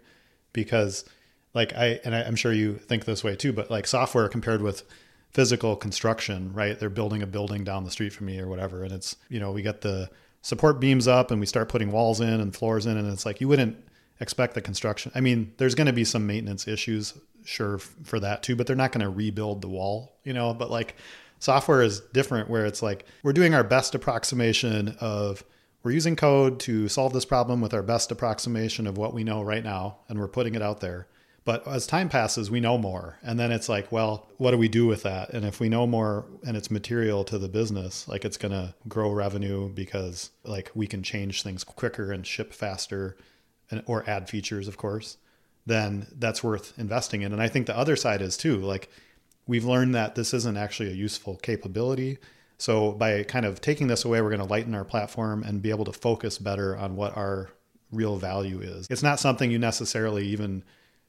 [0.52, 1.06] Because,
[1.54, 4.62] like, I, and I, I'm sure you think this way too, but like software compared
[4.62, 4.84] with
[5.32, 6.80] physical construction, right?
[6.80, 8.84] They're building a building down the street from me or whatever.
[8.84, 10.10] And it's, you know, we get the
[10.42, 12.98] support beams up and we start putting walls in and floors in.
[12.98, 13.78] And it's like, you wouldn't
[14.20, 15.12] expect the construction.
[15.16, 18.76] I mean, there's going to be some maintenance issues, sure, for that too, but they're
[18.76, 20.96] not going to rebuild the wall, you know, but like
[21.44, 25.44] software is different where it's like we're doing our best approximation of
[25.84, 29.42] we're using code to solve this problem with our best approximation of what we know
[29.42, 31.06] right now and we're putting it out there
[31.44, 34.70] but as time passes we know more and then it's like well what do we
[34.70, 38.24] do with that and if we know more and it's material to the business like
[38.24, 43.18] it's going to grow revenue because like we can change things quicker and ship faster
[43.72, 45.18] and, or add features of course
[45.66, 48.90] then that's worth investing in and i think the other side is too like
[49.48, 52.18] we've learned that this isn't actually a useful capability.
[52.58, 55.70] So by kind of taking this away, we're going to lighten our platform and be
[55.70, 57.50] able to focus better on what our
[57.92, 58.88] real value is.
[58.90, 60.64] It's not something you necessarily even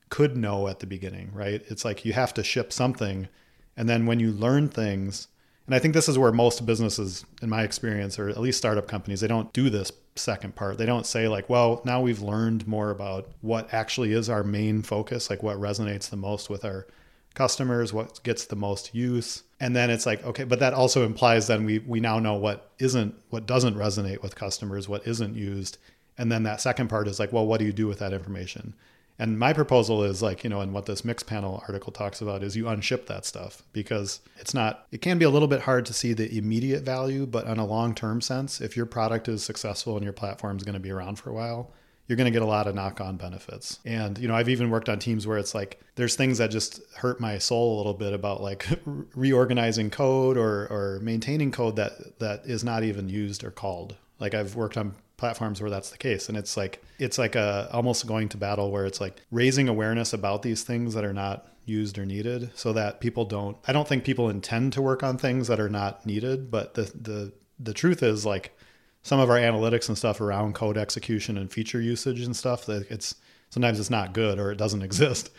[0.08, 1.62] could know at the beginning, right?
[1.68, 3.28] It's like you have to ship something
[3.76, 5.26] and then when you learn things,
[5.66, 8.86] and I think this is where most businesses in my experience or at least startup
[8.86, 10.76] companies, they don't do this second part.
[10.76, 14.82] They don't say like, well, now we've learned more about what actually is our main
[14.82, 16.86] focus, like what resonates the most with our
[17.34, 19.42] customers, what gets the most use.
[19.58, 22.70] And then it's like, okay, but that also implies then we we now know what
[22.78, 25.78] isn't what doesn't resonate with customers, what isn't used.
[26.18, 28.74] And then that second part is like, well, what do you do with that information?
[29.18, 32.56] And my proposal is like, you know, and what this Mixpanel article talks about is
[32.56, 35.92] you unship that stuff because it's not, it can be a little bit hard to
[35.92, 39.96] see the immediate value, but on a long term sense, if your product is successful
[39.96, 41.70] and your platform is going to be around for a while,
[42.06, 43.78] you're going to get a lot of knock on benefits.
[43.84, 46.80] And, you know, I've even worked on teams where it's like there's things that just
[46.96, 48.66] hurt my soul a little bit about like
[49.14, 53.96] reorganizing code or, or maintaining code that, that is not even used or called.
[54.18, 56.28] Like I've worked on platforms where that's the case.
[56.28, 60.12] And it's like, it's like a almost going to battle where it's like raising awareness
[60.12, 63.88] about these things that are not used or needed so that people don't, I don't
[63.88, 67.74] think people intend to work on things that are not needed, but the, the, the
[67.74, 68.56] truth is like
[69.02, 72.90] some of our analytics and stuff around code execution and feature usage and stuff that
[72.90, 73.14] it's
[73.50, 75.30] sometimes it's not good or it doesn't exist.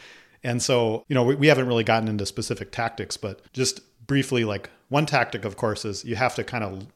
[0.43, 4.45] And so, you know, we, we haven't really gotten into specific tactics, but just briefly,
[4.45, 6.88] like one tactic, of course, is you have to kind of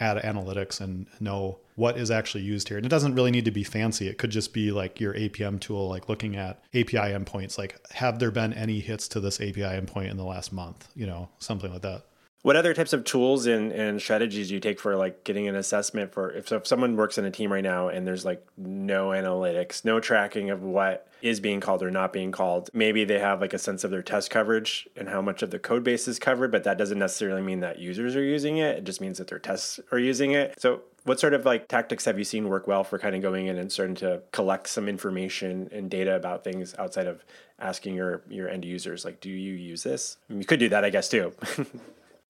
[0.00, 2.76] add analytics and know what is actually used here.
[2.76, 4.08] And it doesn't really need to be fancy.
[4.08, 8.18] It could just be like your APM tool, like looking at API endpoints, like have
[8.18, 11.72] there been any hits to this API endpoint in the last month, you know, something
[11.72, 12.04] like that.
[12.42, 15.56] What other types of tools and, and strategies do you take for like getting an
[15.56, 18.46] assessment for if so if someone works in a team right now and there's like
[18.58, 23.18] no analytics, no tracking of what is being called or not being called, maybe they
[23.18, 26.06] have like a sense of their test coverage and how much of the code base
[26.06, 28.76] is covered, but that doesn't necessarily mean that users are using it.
[28.76, 30.60] It just means that their tests are using it.
[30.60, 33.46] So what sort of like tactics have you seen work well for kind of going
[33.46, 37.24] in and starting to collect some information and data about things outside of
[37.58, 40.16] asking your your end users like do you use this?
[40.28, 41.32] I mean, you could do that I guess too.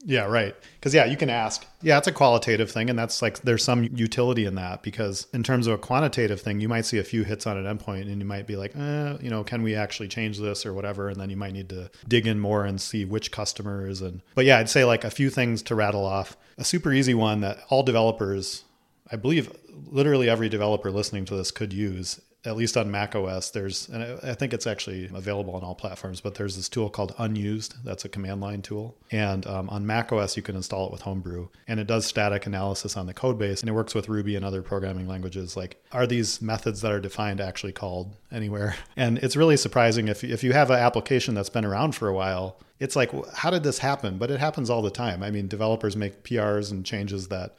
[0.06, 0.54] Yeah, right.
[0.74, 1.66] Because yeah, you can ask.
[1.80, 5.42] Yeah, it's a qualitative thing, and that's like there's some utility in that because in
[5.42, 8.18] terms of a quantitative thing, you might see a few hits on an endpoint, and
[8.18, 11.18] you might be like, eh, you know, can we actually change this or whatever, and
[11.18, 14.20] then you might need to dig in more and see which customers and.
[14.34, 16.36] But yeah, I'd say like a few things to rattle off.
[16.58, 18.64] A super easy one that all developers,
[19.10, 19.50] I believe,
[19.86, 24.02] literally every developer listening to this could use at least on Mac OS, there's, and
[24.22, 27.76] I think it's actually available on all platforms, but there's this tool called Unused.
[27.84, 28.96] That's a command line tool.
[29.10, 31.48] And um, on Mac OS, you can install it with Homebrew.
[31.66, 33.60] And it does static analysis on the code base.
[33.60, 35.56] And it works with Ruby and other programming languages.
[35.56, 38.76] Like, are these methods that are defined actually called anywhere?
[38.96, 42.14] And it's really surprising if, if you have an application that's been around for a
[42.14, 44.18] while, it's like, how did this happen?
[44.18, 45.22] But it happens all the time.
[45.22, 47.56] I mean, developers make PRs and changes that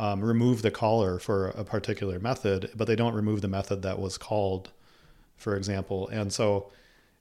[0.00, 3.98] um, remove the caller for a particular method, but they don't remove the method that
[3.98, 4.70] was called,
[5.36, 6.08] for example.
[6.08, 6.72] And so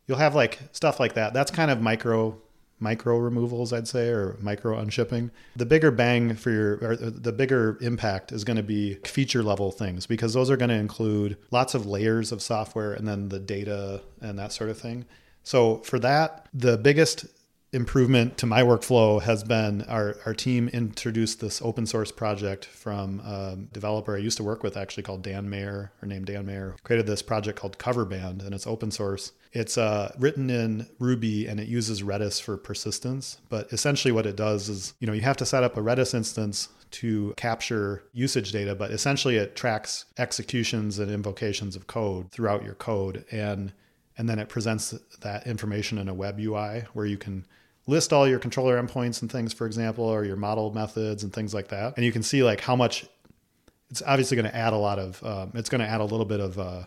[0.07, 1.33] you'll have like stuff like that.
[1.33, 2.39] That's kind of micro
[2.79, 5.31] micro removals, I'd say, or micro unshipping.
[5.57, 9.71] The bigger bang for your, or the bigger impact is going to be feature level
[9.71, 13.39] things because those are going to include lots of layers of software and then the
[13.39, 15.03] data and that sort of thing.
[15.43, 17.25] So for that, the biggest
[17.71, 23.19] improvement to my workflow has been our, our team introduced this open source project from
[23.19, 26.75] a developer I used to work with actually called Dan Mayer, or named Dan Mayer,
[26.83, 29.33] created this project called Coverband and it's open source.
[29.51, 33.37] It's uh, written in Ruby and it uses Redis for persistence.
[33.49, 36.13] But essentially what it does is, you know, you have to set up a Redis
[36.13, 42.63] instance to capture usage data, but essentially it tracks executions and invocations of code throughout
[42.63, 43.25] your code.
[43.31, 43.73] And
[44.17, 47.45] and then it presents that information in a web UI where you can
[47.89, 51.53] list all your controller endpoints and things, for example, or your model methods and things
[51.53, 51.95] like that.
[51.97, 53.05] And you can see like how much
[53.89, 56.25] it's obviously going to add a lot of, um, it's going to add a little
[56.25, 56.83] bit of uh,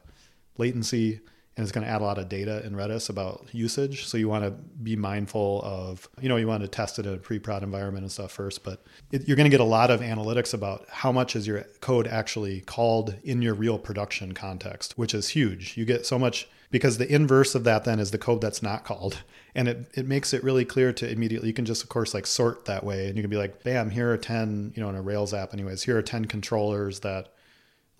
[0.56, 1.20] latency
[1.56, 4.06] and it's going to add a lot of data in Redis about usage.
[4.06, 7.12] So you want to be mindful of, you know, you want to test it in
[7.12, 10.00] a pre-prod environment and stuff first, but it, you're going to get a lot of
[10.00, 15.12] analytics about how much is your code actually called in your real production context, which
[15.12, 15.76] is huge.
[15.76, 18.84] You get so much because the inverse of that then is the code that's not
[18.84, 19.22] called.
[19.54, 22.26] And it, it makes it really clear to immediately, you can just, of course, like
[22.26, 23.08] sort that way.
[23.08, 25.52] And you can be like, bam, here are 10, you know, in a Rails app
[25.52, 27.31] anyways, here are 10 controllers that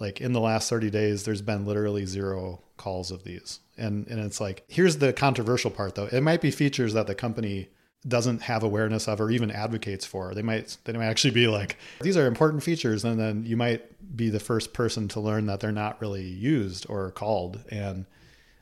[0.02, 3.60] like in the last 30 days there's been literally zero calls of these.
[3.78, 6.08] And and it's like here's the controversial part though.
[6.12, 7.68] It might be features that the company
[8.06, 10.34] doesn't have awareness of or even advocates for.
[10.34, 13.82] They might they might actually be like these are important features and then you might
[14.16, 17.60] be the first person to learn that they're not really used or called.
[17.70, 18.04] And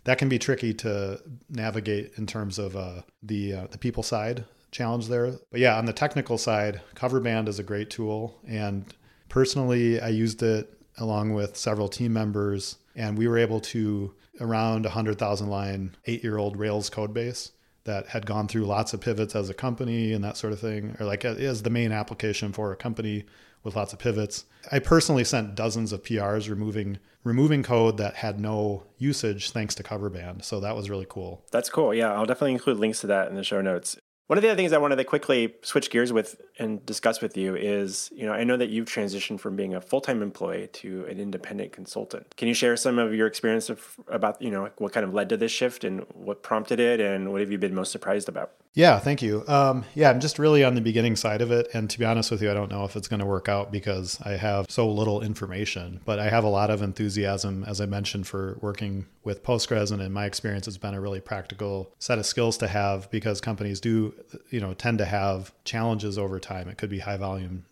[0.05, 4.45] that can be tricky to navigate in terms of uh, the uh, the people side
[4.72, 5.32] challenge there.
[5.51, 8.38] But yeah on the technical side coverband is a great tool.
[8.47, 8.84] And
[9.30, 14.84] personally i used it along with several team members, and we were able to around
[14.84, 17.53] 100,000 line eight year old Rails code base
[17.84, 20.96] that had gone through lots of pivots as a company and that sort of thing,
[21.01, 23.24] or like uh, as the main application for a company
[23.62, 24.44] with lots of pivots.
[24.70, 29.82] I personally sent dozens of PRs removing removing code that had no usage thanks to
[29.82, 30.44] Coverband.
[30.44, 31.44] So that was really cool.
[31.53, 31.92] That's cool.
[31.92, 33.98] Yeah, I'll definitely include links to that in the show notes.
[34.30, 37.36] One of the other things I wanted to quickly switch gears with and discuss with
[37.36, 41.04] you is, you know, I know that you've transitioned from being a full-time employee to
[41.06, 42.36] an independent consultant.
[42.36, 45.30] Can you share some of your experience of, about, you know, what kind of led
[45.30, 48.52] to this shift and what prompted it and what have you been most surprised about?
[48.72, 49.42] Yeah, thank you.
[49.48, 51.66] Um, yeah, I'm just really on the beginning side of it.
[51.74, 53.72] And to be honest with you, I don't know if it's going to work out
[53.72, 57.86] because I have so little information, but I have a lot of enthusiasm, as I
[57.86, 59.92] mentioned, for working with Postgres.
[59.92, 63.40] And in my experience, it's been a really practical set of skills to have because
[63.40, 64.14] companies do,
[64.50, 66.68] you know, tend to have challenges over time.
[66.68, 67.64] It could be high volume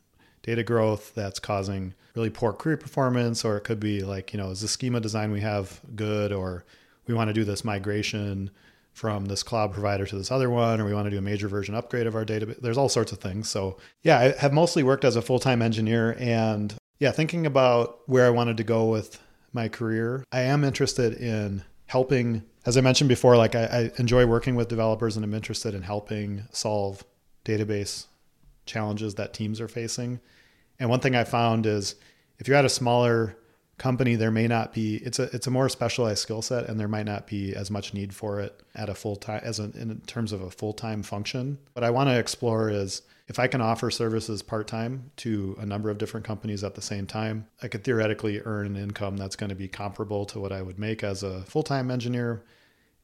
[0.43, 4.51] data growth that's causing really poor query performance, or it could be like, you know,
[4.51, 6.65] is the schema design we have good, or
[7.07, 8.51] we want to do this migration
[8.93, 11.49] from this cloud provider to this other one, or we want to do a major
[11.49, 12.61] version upgrade of our database.
[12.61, 13.49] There's all sorts of things.
[13.49, 16.17] So, yeah, I have mostly worked as a full time engineer.
[16.19, 19.23] And yeah, thinking about where I wanted to go with
[19.53, 22.43] my career, I am interested in helping.
[22.67, 25.83] As I mentioned before, like I, I enjoy working with developers and I'm interested in
[25.83, 27.05] helping solve
[27.45, 28.07] database
[28.67, 30.21] challenges that teams are facing.
[30.79, 31.95] And one thing I found is
[32.39, 33.37] if you're at a smaller
[33.79, 36.89] company there may not be it's a it's a more specialized skill set and there
[36.89, 40.33] might not be as much need for it at a full time as in terms
[40.33, 44.43] of a full-time function what i want to explore is if i can offer services
[44.43, 48.67] part-time to a number of different companies at the same time i could theoretically earn
[48.67, 51.91] an income that's going to be comparable to what i would make as a full-time
[51.91, 52.45] engineer.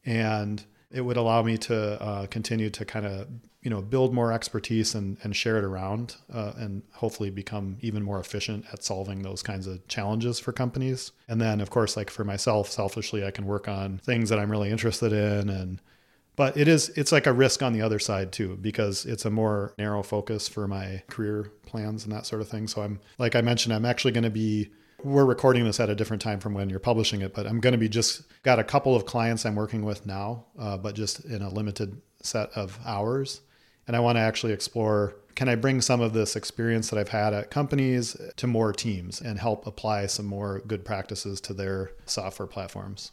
[0.06, 3.26] And it would allow me to uh, continue to kind of
[3.62, 8.02] you know build more expertise and, and share it around uh, and hopefully become even
[8.02, 11.12] more efficient at solving those kinds of challenges for companies.
[11.26, 14.50] And then of course like for myself selfishly i can work on things that i'm
[14.50, 15.80] really interested in and
[16.36, 19.30] but it is it's like a risk on the other side too because it's a
[19.30, 23.34] more narrow focus for my career plans and that sort of thing so i'm like
[23.34, 24.70] i mentioned i'm actually going to be
[25.04, 27.72] we're recording this at a different time from when you're publishing it, but I'm going
[27.72, 31.24] to be just got a couple of clients I'm working with now, uh, but just
[31.26, 33.42] in a limited set of hours.
[33.86, 37.08] And I want to actually explore can I bring some of this experience that I've
[37.08, 41.90] had at companies to more teams and help apply some more good practices to their
[42.06, 43.10] software platforms?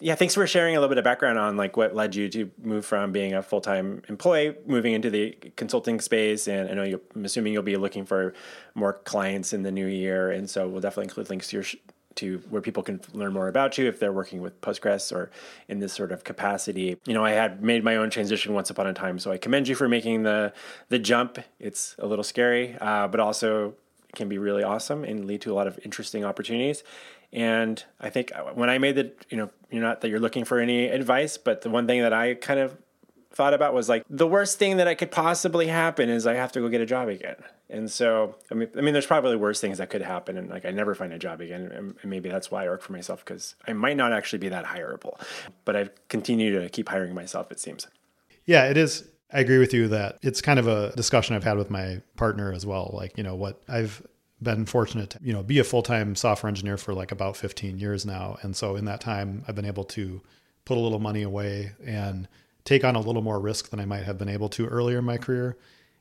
[0.00, 2.50] Yeah, thanks for sharing a little bit of background on like what led you to
[2.62, 6.46] move from being a full time employee, moving into the consulting space.
[6.46, 8.34] And I know you, I'm assuming you'll be looking for
[8.74, 11.64] more clients in the new year, and so we'll definitely include links to your
[12.16, 15.30] to where people can learn more about you if they're working with Postgres or
[15.68, 16.96] in this sort of capacity.
[17.06, 19.68] You know, I had made my own transition once upon a time, so I commend
[19.68, 20.52] you for making the
[20.88, 21.38] the jump.
[21.58, 23.74] It's a little scary, uh, but also
[24.14, 26.82] can be really awesome and lead to a lot of interesting opportunities.
[27.32, 30.44] And I think uh, when I made the, you know, you're not that you're looking
[30.44, 32.76] for any advice, but the one thing that I kind of
[33.30, 36.52] thought about was like the worst thing that I could possibly happen is I have
[36.52, 37.36] to go get a job again.
[37.70, 40.64] And so, I mean, I mean, there's probably worse things that could happen, and like
[40.64, 43.56] I never find a job again, and maybe that's why I work for myself because
[43.66, 45.20] I might not actually be that hireable,
[45.66, 47.52] but I continue to keep hiring myself.
[47.52, 47.86] It seems.
[48.46, 49.06] Yeah, it is.
[49.30, 52.50] I agree with you that it's kind of a discussion I've had with my partner
[52.52, 52.90] as well.
[52.94, 54.02] Like, you know, what I've
[54.42, 58.06] been fortunate to, you know, be a full-time software engineer for like about 15 years
[58.06, 58.36] now.
[58.42, 60.20] And so in that time, I've been able to
[60.64, 62.28] put a little money away and
[62.64, 65.04] take on a little more risk than I might have been able to earlier in
[65.04, 65.56] my career.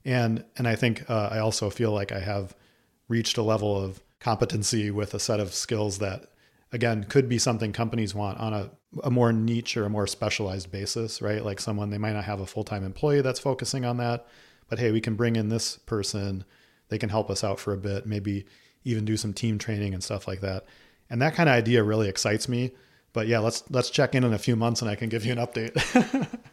[0.05, 2.55] And and I think uh, I also feel like I have
[3.07, 6.25] reached a level of competency with a set of skills that
[6.71, 8.69] again could be something companies want on a,
[9.03, 11.43] a more niche or a more specialized basis, right?
[11.43, 14.27] Like someone they might not have a full-time employee that's focusing on that,
[14.69, 16.43] but hey, we can bring in this person,
[16.89, 18.45] they can help us out for a bit, maybe
[18.83, 20.65] even do some team training and stuff like that.
[21.09, 22.71] And that kind of idea really excites me.
[23.13, 25.31] But yeah, let's let's check in in a few months and I can give you
[25.31, 25.73] an update.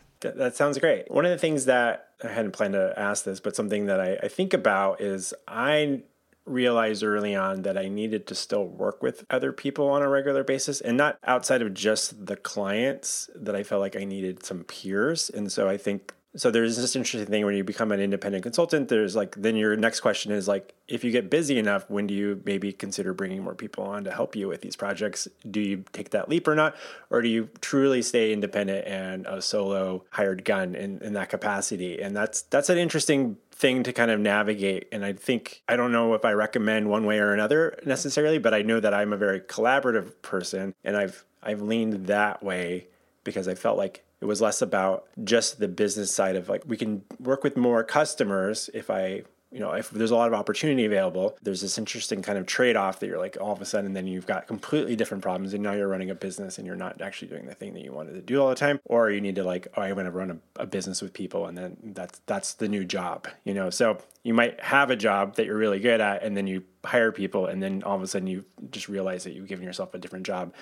[0.21, 1.11] that, sounds great.
[1.11, 4.17] One of the things that I hadn't planned to ask this, but something that I,
[4.23, 6.03] I think about is I
[6.47, 10.45] realized early on that I needed to still work with other people on a regular
[10.45, 14.65] basis and not outside of just the clients that I felt like I needed some
[14.65, 15.31] peers.
[15.31, 18.89] And so I think so there's this interesting thing when you become an independent consultant
[18.89, 22.15] there's like then your next question is like if you get busy enough when do
[22.15, 25.27] you maybe consider bringing more people on to help you with these projects?
[25.51, 26.77] Do you take that leap or not?
[27.11, 32.01] Or do you truly stay independent and a solo hired gun in, in that capacity?
[32.01, 34.89] And that's that's an interesting thing to kind of navigate.
[34.93, 38.53] And i think i don't know if i recommend one way or another necessarily but
[38.53, 42.89] i know that i'm a very collaborative person and i've i've leaned that way
[43.23, 46.77] because i felt like it was less about just the business side of like we
[46.77, 50.85] can work with more customers if I you know, if there's a lot of opportunity
[50.85, 53.93] available, there's this interesting kind of trade off that you're like all of a sudden
[53.93, 57.01] then you've got completely different problems and now you're running a business and you're not
[57.01, 58.81] actually doing the thing that you wanted to do all the time.
[58.87, 61.47] Or you need to like, oh, I want to run a, a business with people
[61.47, 63.71] and then that's that's the new job, you know.
[63.71, 67.13] So you might have a job that you're really good at and then you hire
[67.13, 69.99] people and then all of a sudden you just realize that you've given yourself a
[69.99, 70.53] different job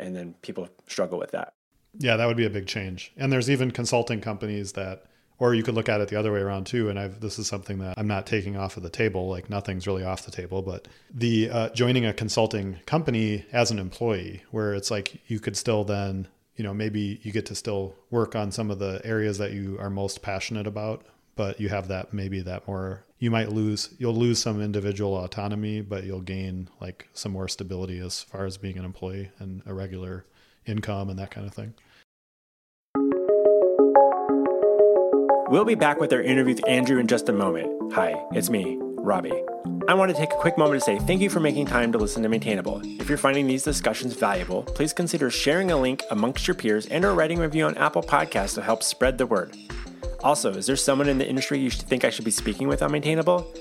[0.00, 1.52] and then people struggle with that.
[1.98, 3.12] Yeah, that would be a big change.
[3.16, 5.04] And there's even consulting companies that
[5.40, 7.48] or you could look at it the other way around too and I've this is
[7.48, 10.62] something that I'm not taking off of the table like nothing's really off the table
[10.62, 15.56] but the uh, joining a consulting company as an employee where it's like you could
[15.56, 19.38] still then you know maybe you get to still work on some of the areas
[19.38, 23.50] that you are most passionate about but you have that maybe that more you might
[23.50, 28.44] lose you'll lose some individual autonomy but you'll gain like some more stability as far
[28.44, 30.24] as being an employee and a regular
[30.66, 31.74] income and that kind of thing.
[35.50, 37.92] We'll be back with our interview with Andrew in just a moment.
[37.94, 39.32] Hi, it's me, Robby.
[39.88, 41.98] I want to take a quick moment to say thank you for making time to
[41.98, 42.80] listen to Maintainable.
[43.00, 47.04] If you're finding these discussions valuable, please consider sharing a link amongst your peers and
[47.04, 49.56] or writing a review on Apple Podcasts to help spread the word.
[50.22, 52.80] Also, is there someone in the industry you should think I should be speaking with
[52.80, 53.52] on Maintainable?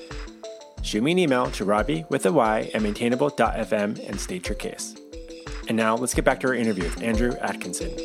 [0.84, 4.96] Shoot me an email to Robby with a Y at maintainable.fm and state your case.
[5.70, 7.96] And now let's get back to our interview with Andrew Atkinson.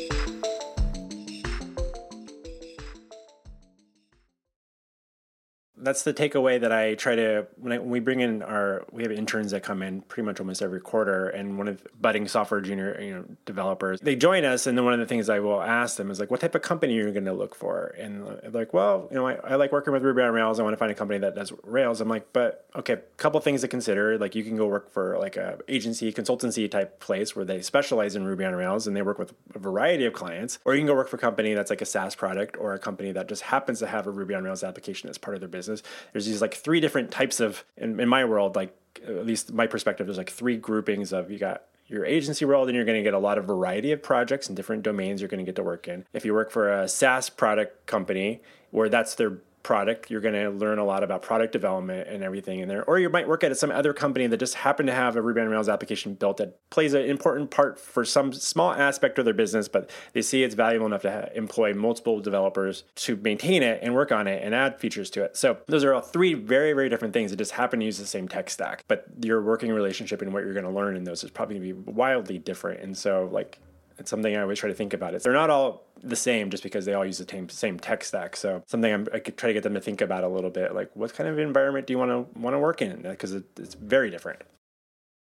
[5.85, 9.03] That's the takeaway that I try to when, I, when, we bring in our we
[9.03, 12.59] have interns that come in pretty much almost every quarter, and one of budding software
[12.61, 15.61] junior you know developers they join us, and then one of the things I will
[15.61, 17.95] ask them is like, what type of company are you going to look for?
[17.97, 20.59] And like, well, you know, I, I, like working with Ruby on Rails.
[20.59, 22.01] I want to find a company that does Rails.
[22.01, 24.17] I'm like, but okay, a couple things to consider.
[24.17, 28.15] Like you can go work for like a agency consultancy type place where they specialize
[28.15, 30.87] in Ruby on Rails and they work with a variety of clients, or you can
[30.87, 33.43] go work for a company that's like a SaaS product or a company that just
[33.43, 35.74] happens to have a Ruby on Rails application as part of their business
[36.11, 39.67] there's these like three different types of in, in my world like at least my
[39.67, 43.03] perspective there's like three groupings of you got your agency world and you're going to
[43.03, 45.63] get a lot of variety of projects and different domains you're going to get to
[45.63, 46.05] work in.
[46.13, 50.11] If you work for a SaaS product company where that's their product.
[50.11, 52.83] You're going to learn a lot about product development and everything in there.
[52.83, 55.41] Or you might work at some other company that just happened to have a Ruby
[55.41, 59.33] on Rails application built that plays an important part for some small aspect of their
[59.33, 63.95] business, but they see it's valuable enough to employ multiple developers to maintain it and
[63.95, 65.35] work on it and add features to it.
[65.35, 68.05] So those are all three very, very different things that just happen to use the
[68.05, 68.83] same tech stack.
[68.87, 71.69] But your working relationship and what you're going to learn in those is probably going
[71.69, 72.81] to be wildly different.
[72.81, 73.59] And so, like,
[73.97, 75.13] it's something I always try to think about.
[75.13, 78.03] It's they're not all the same just because they all use the same same tech
[78.03, 78.35] stack.
[78.35, 80.73] So something I'm, i could try to get them to think about a little bit,
[80.73, 83.01] like what kind of environment do you want to want to work in?
[83.01, 84.41] Because it, it's very different.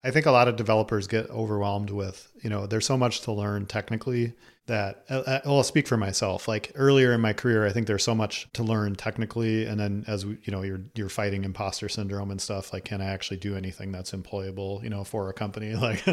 [0.03, 3.33] I think a lot of developers get overwhelmed with, you know, there's so much to
[3.33, 4.33] learn technically
[4.69, 6.47] that uh, uh, I'll speak for myself.
[6.47, 10.05] Like earlier in my career, I think there's so much to learn technically, and then
[10.07, 12.71] as we, you know, you're you're fighting imposter syndrome and stuff.
[12.71, 15.75] Like, can I actually do anything that's employable, you know, for a company?
[15.89, 16.03] Like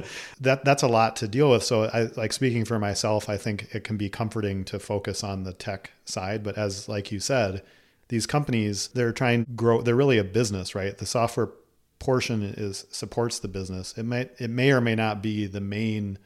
[0.40, 1.62] that that's a lot to deal with.
[1.62, 3.28] So, I like speaking for myself.
[3.28, 7.12] I think it can be comforting to focus on the tech side, but as like
[7.12, 7.62] you said,
[8.08, 9.82] these companies they're trying to grow.
[9.82, 10.96] They're really a business, right?
[10.96, 11.50] The software
[11.98, 13.92] portion is supports the business.
[13.96, 16.18] It might it may or may not be the main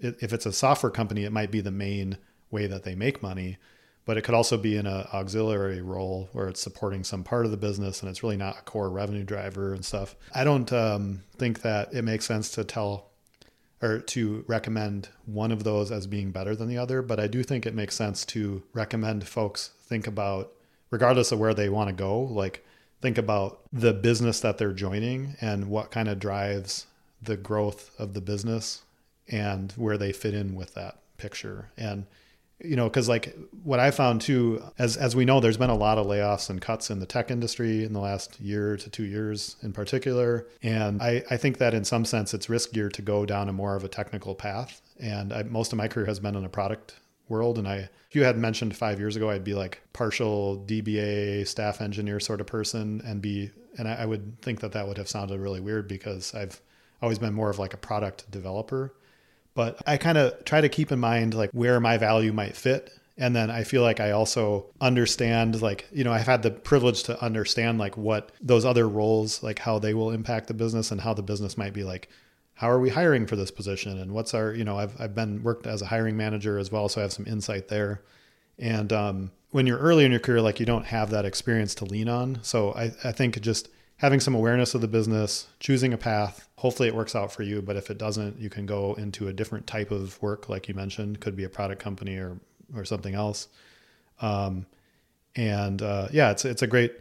[0.00, 2.18] if it's a software company, it might be the main
[2.50, 3.58] way that they make money,
[4.04, 7.50] but it could also be in an auxiliary role where it's supporting some part of
[7.50, 10.16] the business and it's really not a core revenue driver and stuff.
[10.34, 13.08] I don't um, think that it makes sense to tell
[13.80, 17.42] or to recommend one of those as being better than the other, but I do
[17.42, 20.52] think it makes sense to recommend folks think about,
[20.90, 22.64] regardless of where they want to go, like
[23.00, 26.86] think about the business that they're joining and what kind of drives
[27.22, 28.82] the growth of the business
[29.28, 31.70] and where they fit in with that picture.
[31.76, 32.06] And
[32.60, 35.76] you know, because like what I found too, as as we know, there's been a
[35.76, 39.04] lot of layoffs and cuts in the tech industry in the last year to two
[39.04, 43.24] years in particular, and I I think that in some sense it's riskier to go
[43.24, 44.82] down a more of a technical path.
[44.98, 46.96] And I, most of my career has been in a product
[47.28, 51.80] world, and I you had mentioned five years ago, I'd be like partial DBA staff
[51.80, 55.08] engineer sort of person, and be and I, I would think that that would have
[55.08, 56.60] sounded really weird because I've
[57.00, 58.94] always been more of like a product developer
[59.58, 62.92] but I kind of try to keep in mind like where my value might fit.
[63.16, 67.02] And then I feel like I also understand, like, you know, I've had the privilege
[67.02, 71.00] to understand like what those other roles, like how they will impact the business and
[71.00, 72.08] how the business might be like,
[72.54, 73.98] how are we hiring for this position?
[73.98, 76.88] And what's our, you know, I've, I've been worked as a hiring manager as well.
[76.88, 78.04] So I have some insight there.
[78.60, 81.84] And um, when you're early in your career, like you don't have that experience to
[81.84, 82.38] lean on.
[82.42, 86.48] So I, I think just having some awareness of the business, choosing a path.
[86.56, 87.60] Hopefully, it works out for you.
[87.60, 90.74] But if it doesn't, you can go into a different type of work, like you
[90.74, 92.38] mentioned, could be a product company or
[92.74, 93.48] or something else.
[94.20, 94.66] Um,
[95.36, 96.92] and uh, yeah, it's it's a great.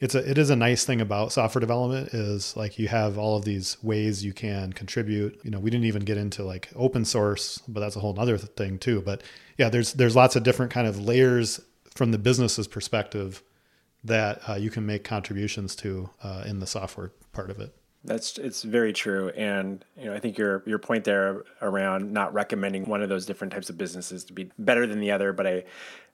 [0.00, 3.36] It's a it is a nice thing about software development is like you have all
[3.36, 5.40] of these ways you can contribute.
[5.44, 8.36] You know, we didn't even get into like open source, but that's a whole other
[8.36, 9.00] thing too.
[9.00, 9.22] But
[9.56, 11.60] yeah, there's there's lots of different kind of layers
[11.94, 13.42] from the business's perspective
[14.04, 17.74] that uh, you can make contributions to uh, in the software part of it.
[18.06, 22.34] That's it's very true, and you know I think your your point there around not
[22.34, 25.46] recommending one of those different types of businesses to be better than the other, but
[25.46, 25.64] I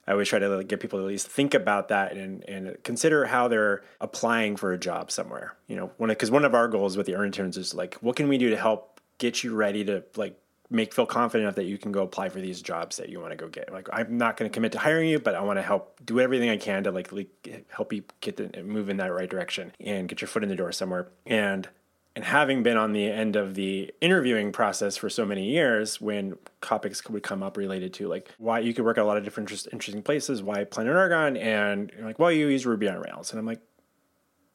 [0.07, 3.25] I always try to get people to at least think about that and and consider
[3.25, 5.57] how they're applying for a job somewhere.
[5.67, 8.15] You know, one because one of our goals with the earn interns is like, what
[8.15, 10.40] can we do to help get you ready to like
[10.71, 13.31] make feel confident enough that you can go apply for these jobs that you want
[13.31, 13.71] to go get.
[13.71, 16.19] Like I'm not going to commit to hiring you, but I want to help do
[16.19, 19.73] everything I can to like, like help you get the move in that right direction
[19.79, 21.09] and get your foot in the door somewhere.
[21.25, 21.67] And
[22.15, 26.37] and having been on the end of the interviewing process for so many years when
[26.61, 29.23] topics would come up related to like why you could work at a lot of
[29.23, 33.39] different interesting places why planet argon and like well you use ruby on rails and
[33.39, 33.61] i'm like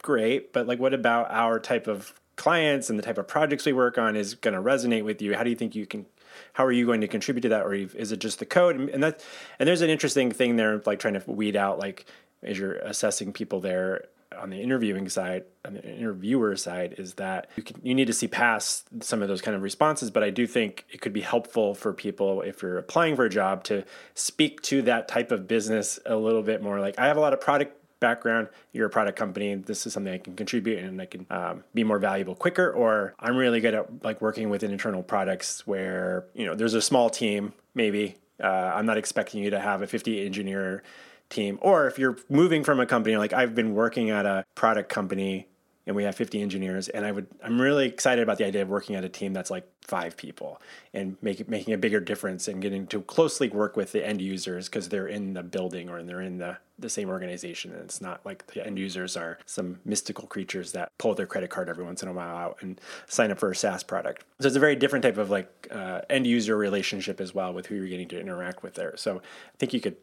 [0.02, 3.72] great but like what about our type of clients and the type of projects we
[3.72, 5.34] work on is going to resonate with you.
[5.34, 6.07] How do you think you can
[6.53, 7.64] how are you going to contribute to that?
[7.64, 8.76] Or is it just the code?
[8.76, 9.24] And that
[9.59, 12.07] and there's an interesting thing there like trying to weed out like
[12.43, 14.07] as you're assessing people there
[14.39, 18.12] on the interviewing side on the interviewer side is that you can you need to
[18.12, 20.11] see past some of those kind of responses.
[20.11, 23.30] But i do think it could be helpful for people if you're applying for a
[23.30, 23.84] job to
[24.14, 26.80] speak to that type of business a little bit more.
[26.80, 30.12] Like i have a lot of product background, you're a product company, this is something
[30.12, 32.70] I can contribute and I can um, be more valuable quicker.
[32.70, 36.82] Or I'm really good at like working with internal products where, you know, there's a
[36.82, 38.16] small team, maybe.
[38.42, 40.82] Uh, I'm not expecting you to have a 50 engineer
[41.30, 41.59] team.
[41.62, 45.49] Or if you're moving from a company, like I've been working at a product company
[45.87, 48.68] and we have 50 engineers and i would i'm really excited about the idea of
[48.68, 50.61] working at a team that's like five people
[50.93, 54.68] and make, making a bigger difference and getting to closely work with the end users
[54.68, 58.20] because they're in the building or they're in the, the same organization and it's not
[58.26, 62.03] like the end users are some mystical creatures that pull their credit card every once
[62.03, 64.24] in a while out and sign up for a saas product.
[64.41, 67.66] So it's a very different type of like uh, end user relationship as well with
[67.66, 68.97] who you're getting to interact with there.
[68.97, 69.97] So i think you could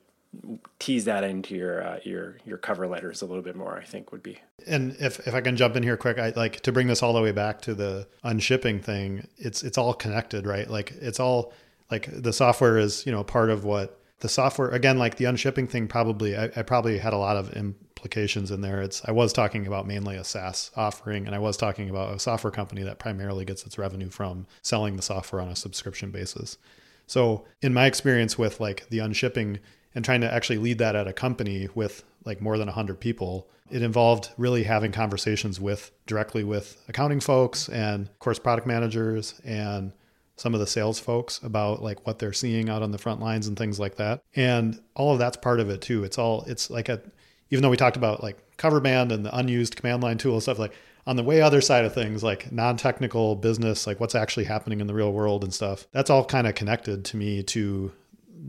[0.80, 4.12] tease that into your uh, your your cover letters a little bit more i think
[4.12, 4.40] would be.
[4.68, 7.14] And if if i can jump in here quick i like to bring this all
[7.14, 10.70] the way back to the unshipping thing it's it's all connected right?
[10.70, 11.54] Like it's all
[11.92, 15.68] like the software is you know part of what the software again like the unshipping
[15.68, 18.82] thing probably I, I probably had a lot of implications in there.
[18.82, 22.20] It's i was talking about mainly a saas offering and i was talking about a
[22.20, 26.58] software company that primarily gets its revenue from selling the software on a subscription basis.
[27.06, 29.60] So in my experience with like the unshipping
[29.96, 33.48] and trying to actually lead that at a company with like more than 100 people
[33.72, 39.40] it involved really having conversations with directly with accounting folks and of course product managers
[39.44, 39.92] and
[40.36, 43.48] some of the sales folks about like what they're seeing out on the front lines
[43.48, 44.22] and things like that.
[44.36, 46.04] And all of that's part of it too.
[46.04, 47.02] It's all it's like a
[47.50, 50.74] even though we talked about like Coverband and the unused command line tool stuff like
[51.06, 54.88] on the way other side of things like non-technical business like what's actually happening in
[54.88, 57.92] the real world and stuff that's all kind of connected to me to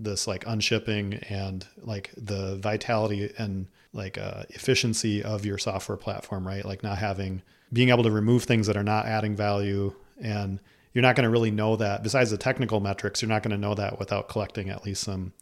[0.03, 6.47] this like unshipping and like the vitality and like uh, efficiency of your software platform,
[6.47, 6.65] right?
[6.65, 7.43] Like not having
[7.73, 9.95] being able to remove things that are not adding value.
[10.21, 10.61] And
[10.93, 13.59] you're not going to really know that besides the technical metrics you're not going to
[13.59, 15.33] know that without collecting at least some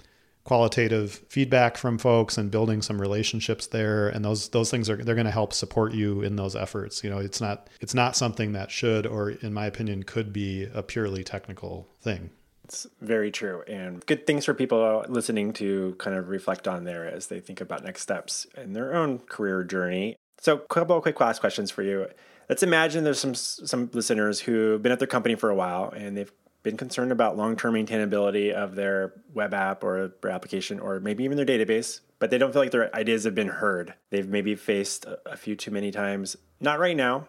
[0.44, 4.08] qualitative feedback from folks and building some relationships there.
[4.08, 7.02] And those those things are they're going to help support you in those efforts.
[7.04, 10.68] You know it's not it's not something that should or in my opinion could be
[10.74, 12.30] a purely technical thing
[12.72, 17.06] it's very true and good things for people listening to kind of reflect on there
[17.06, 20.16] as they think about next steps in their own career journey.
[20.40, 22.06] So a couple of quick last questions for you.
[22.48, 26.16] Let's imagine there's some some listeners who've been at their company for a while and
[26.16, 31.24] they've been concerned about long-term maintainability of their web app or their application or maybe
[31.24, 33.94] even their database but they don't feel like their ideas have been heard.
[34.10, 36.36] They've maybe faced a few too many times.
[36.60, 37.26] Not right now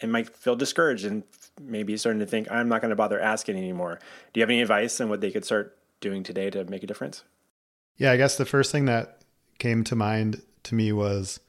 [0.00, 1.22] and might feel discouraged and
[1.60, 3.98] maybe starting to think i'm not going to bother asking anymore.
[4.32, 6.86] Do you have any advice on what they could start doing today to make a
[6.86, 7.24] difference?
[7.96, 9.22] Yeah i guess the first thing that
[9.58, 11.40] came to mind to me was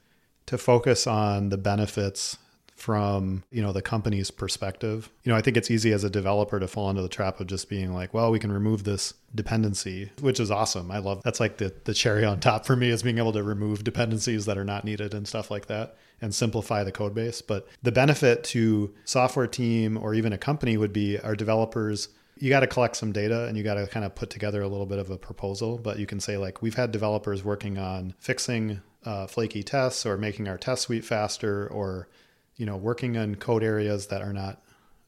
[0.46, 2.36] to focus on the benefits
[2.82, 5.08] from you know the company's perspective.
[5.22, 7.46] You know i think it's easy as a developer to fall into the trap of
[7.46, 10.90] just being like well we can remove this dependency which is awesome.
[10.90, 13.42] I love that's like the, the cherry on top for me is being able to
[13.44, 17.42] remove dependencies that are not needed and stuff like that and simplify the code base
[17.42, 22.08] but the benefit to software team or even a company would be our developers
[22.38, 24.68] you got to collect some data and you got to kind of put together a
[24.68, 28.14] little bit of a proposal but you can say like we've had developers working on
[28.18, 32.08] fixing uh, flaky tests or making our test suite faster or
[32.56, 34.62] you know, working on code areas that are not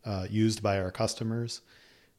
[0.04, 1.60] uh, used by our customers.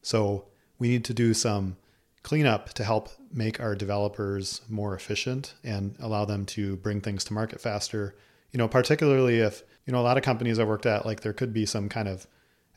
[0.02, 0.46] So
[0.80, 1.78] we need to do some
[2.24, 7.34] cleanup to help make our developers more efficient and allow them to bring things to
[7.34, 8.16] market faster.
[8.56, 11.34] You know, particularly if, you know, a lot of companies I've worked at, like there
[11.34, 12.26] could be some kind of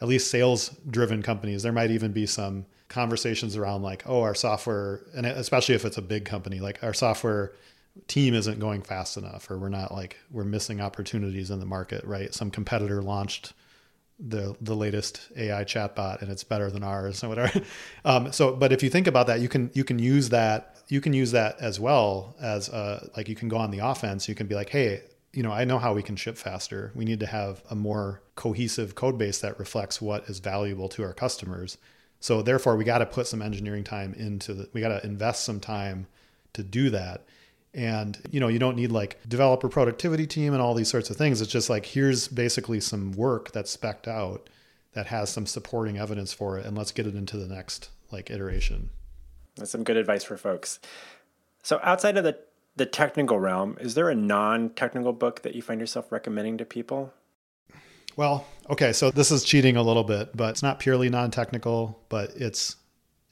[0.00, 1.62] at least sales driven companies.
[1.62, 5.96] There might even be some conversations around like, oh, our software, and especially if it's
[5.96, 7.52] a big company, like our software
[8.08, 12.04] team isn't going fast enough or we're not like we're missing opportunities in the market
[12.04, 13.52] right some competitor launched
[14.20, 17.60] the the latest AI chatbot and it's better than ours or whatever.
[18.04, 21.00] Um, so, but if you think about that, you can you can use that you
[21.00, 24.28] can use that as well as uh, like you can go on the offense.
[24.28, 25.02] You can be like, hey,
[25.32, 26.92] you know, I know how we can ship faster.
[26.94, 31.02] We need to have a more cohesive code base that reflects what is valuable to
[31.02, 31.78] our customers.
[32.20, 34.68] So therefore, we got to put some engineering time into the.
[34.72, 36.06] We got to invest some time
[36.54, 37.24] to do that
[37.74, 41.16] and you know you don't need like developer productivity team and all these sorts of
[41.16, 44.48] things it's just like here's basically some work that's specked out
[44.92, 48.30] that has some supporting evidence for it and let's get it into the next like
[48.30, 48.90] iteration
[49.56, 50.80] that's some good advice for folks
[51.62, 52.38] so outside of the
[52.78, 57.12] the technical realm is there a non-technical book that you find yourself recommending to people
[58.16, 62.30] well okay so this is cheating a little bit but it's not purely non-technical but
[62.36, 62.76] it's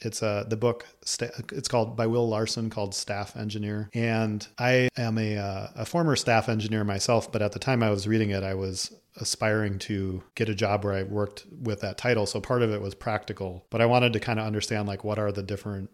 [0.01, 0.87] it's uh, the book.
[1.03, 3.89] It's called by Will Larson, called Staff Engineer.
[3.95, 7.91] And I am a uh, a former staff engineer myself, but at the time I
[7.91, 11.97] was reading it, I was aspiring to get a job where I worked with that
[11.97, 12.27] title.
[12.27, 15.19] So part of it was practical, but I wanted to kind of understand like what
[15.19, 15.91] are the different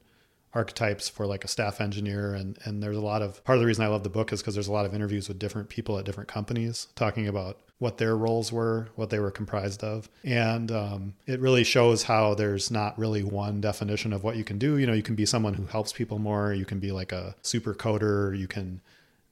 [0.54, 3.66] archetypes for like a staff engineer and and there's a lot of part of the
[3.66, 5.98] reason I love the book is because there's a lot of interviews with different people
[5.98, 10.70] at different companies talking about what their roles were, what they were comprised of, and
[10.70, 14.78] um, it really shows how there's not really one definition of what you can do.
[14.78, 16.54] You know, you can be someone who helps people more.
[16.54, 18.38] You can be like a super coder.
[18.38, 18.80] You can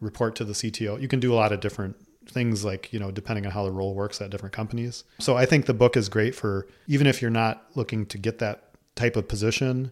[0.01, 1.01] report to the CTO.
[1.01, 1.95] You can do a lot of different
[2.27, 5.47] things like you know depending on how the role works at different companies so i
[5.47, 9.17] think the book is great for even if you're not looking to get that type
[9.17, 9.91] of position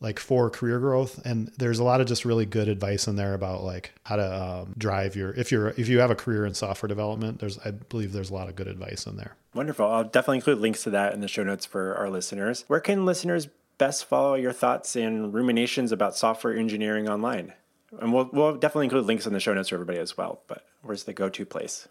[0.00, 3.34] like for career growth and there's a lot of just really good advice in there
[3.34, 6.54] about like how to um, drive your if you're if you have a career in
[6.54, 9.36] software development there's i believe there's a lot of good advice in there.
[9.54, 9.86] Wonderful.
[9.86, 12.64] I'll definitely include links to that in the show notes for our listeners.
[12.66, 17.54] Where can listeners best follow your thoughts and ruminations about software engineering online?
[17.98, 20.66] And we'll, we'll definitely include links in the show notes for everybody as well but
[20.82, 21.88] where's the go-to place?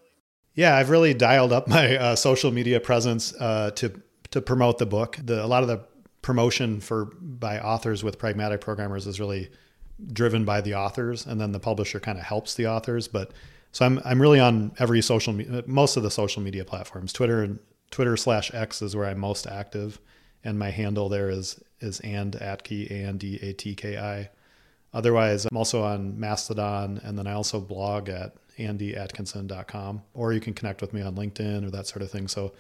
[0.54, 4.02] Yeah i've really dialed up my uh, social media presence uh, to
[4.36, 5.18] to promote the book.
[5.24, 5.80] The, a lot of the
[6.26, 9.48] promotion for by authors with pragmatic programmers is really
[10.12, 13.32] driven by the authors and then the publisher kind of helps the authors but
[13.72, 17.14] so i'm i'm really on every social most of the social media platforms.
[17.14, 17.60] Twitter and
[17.92, 20.00] twitter slash x is where i'm most active
[20.44, 24.28] and my handle there is is andatki a n d a t k i.
[24.96, 30.56] Otherwise i'm also on mastodon and then i also blog at andyatkinson.com or you can
[30.56, 32.28] connect with me on linkedin or that sort of thing.
[32.28, 32.54] So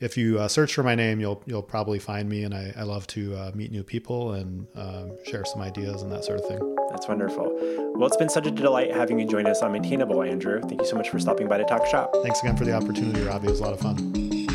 [0.00, 2.82] if you uh, search for my name, you'll you'll probably find me, and I, I
[2.82, 6.46] love to uh, meet new people and um, share some ideas and that sort of
[6.46, 6.76] thing.
[6.90, 7.50] That's wonderful.
[7.94, 10.60] Well, it's been such a delight having you join us on Maintainable, Andrew.
[10.60, 12.14] Thank you so much for stopping by to talk shop.
[12.22, 13.48] Thanks again for the opportunity, Robby.
[13.48, 14.45] It was a lot of fun.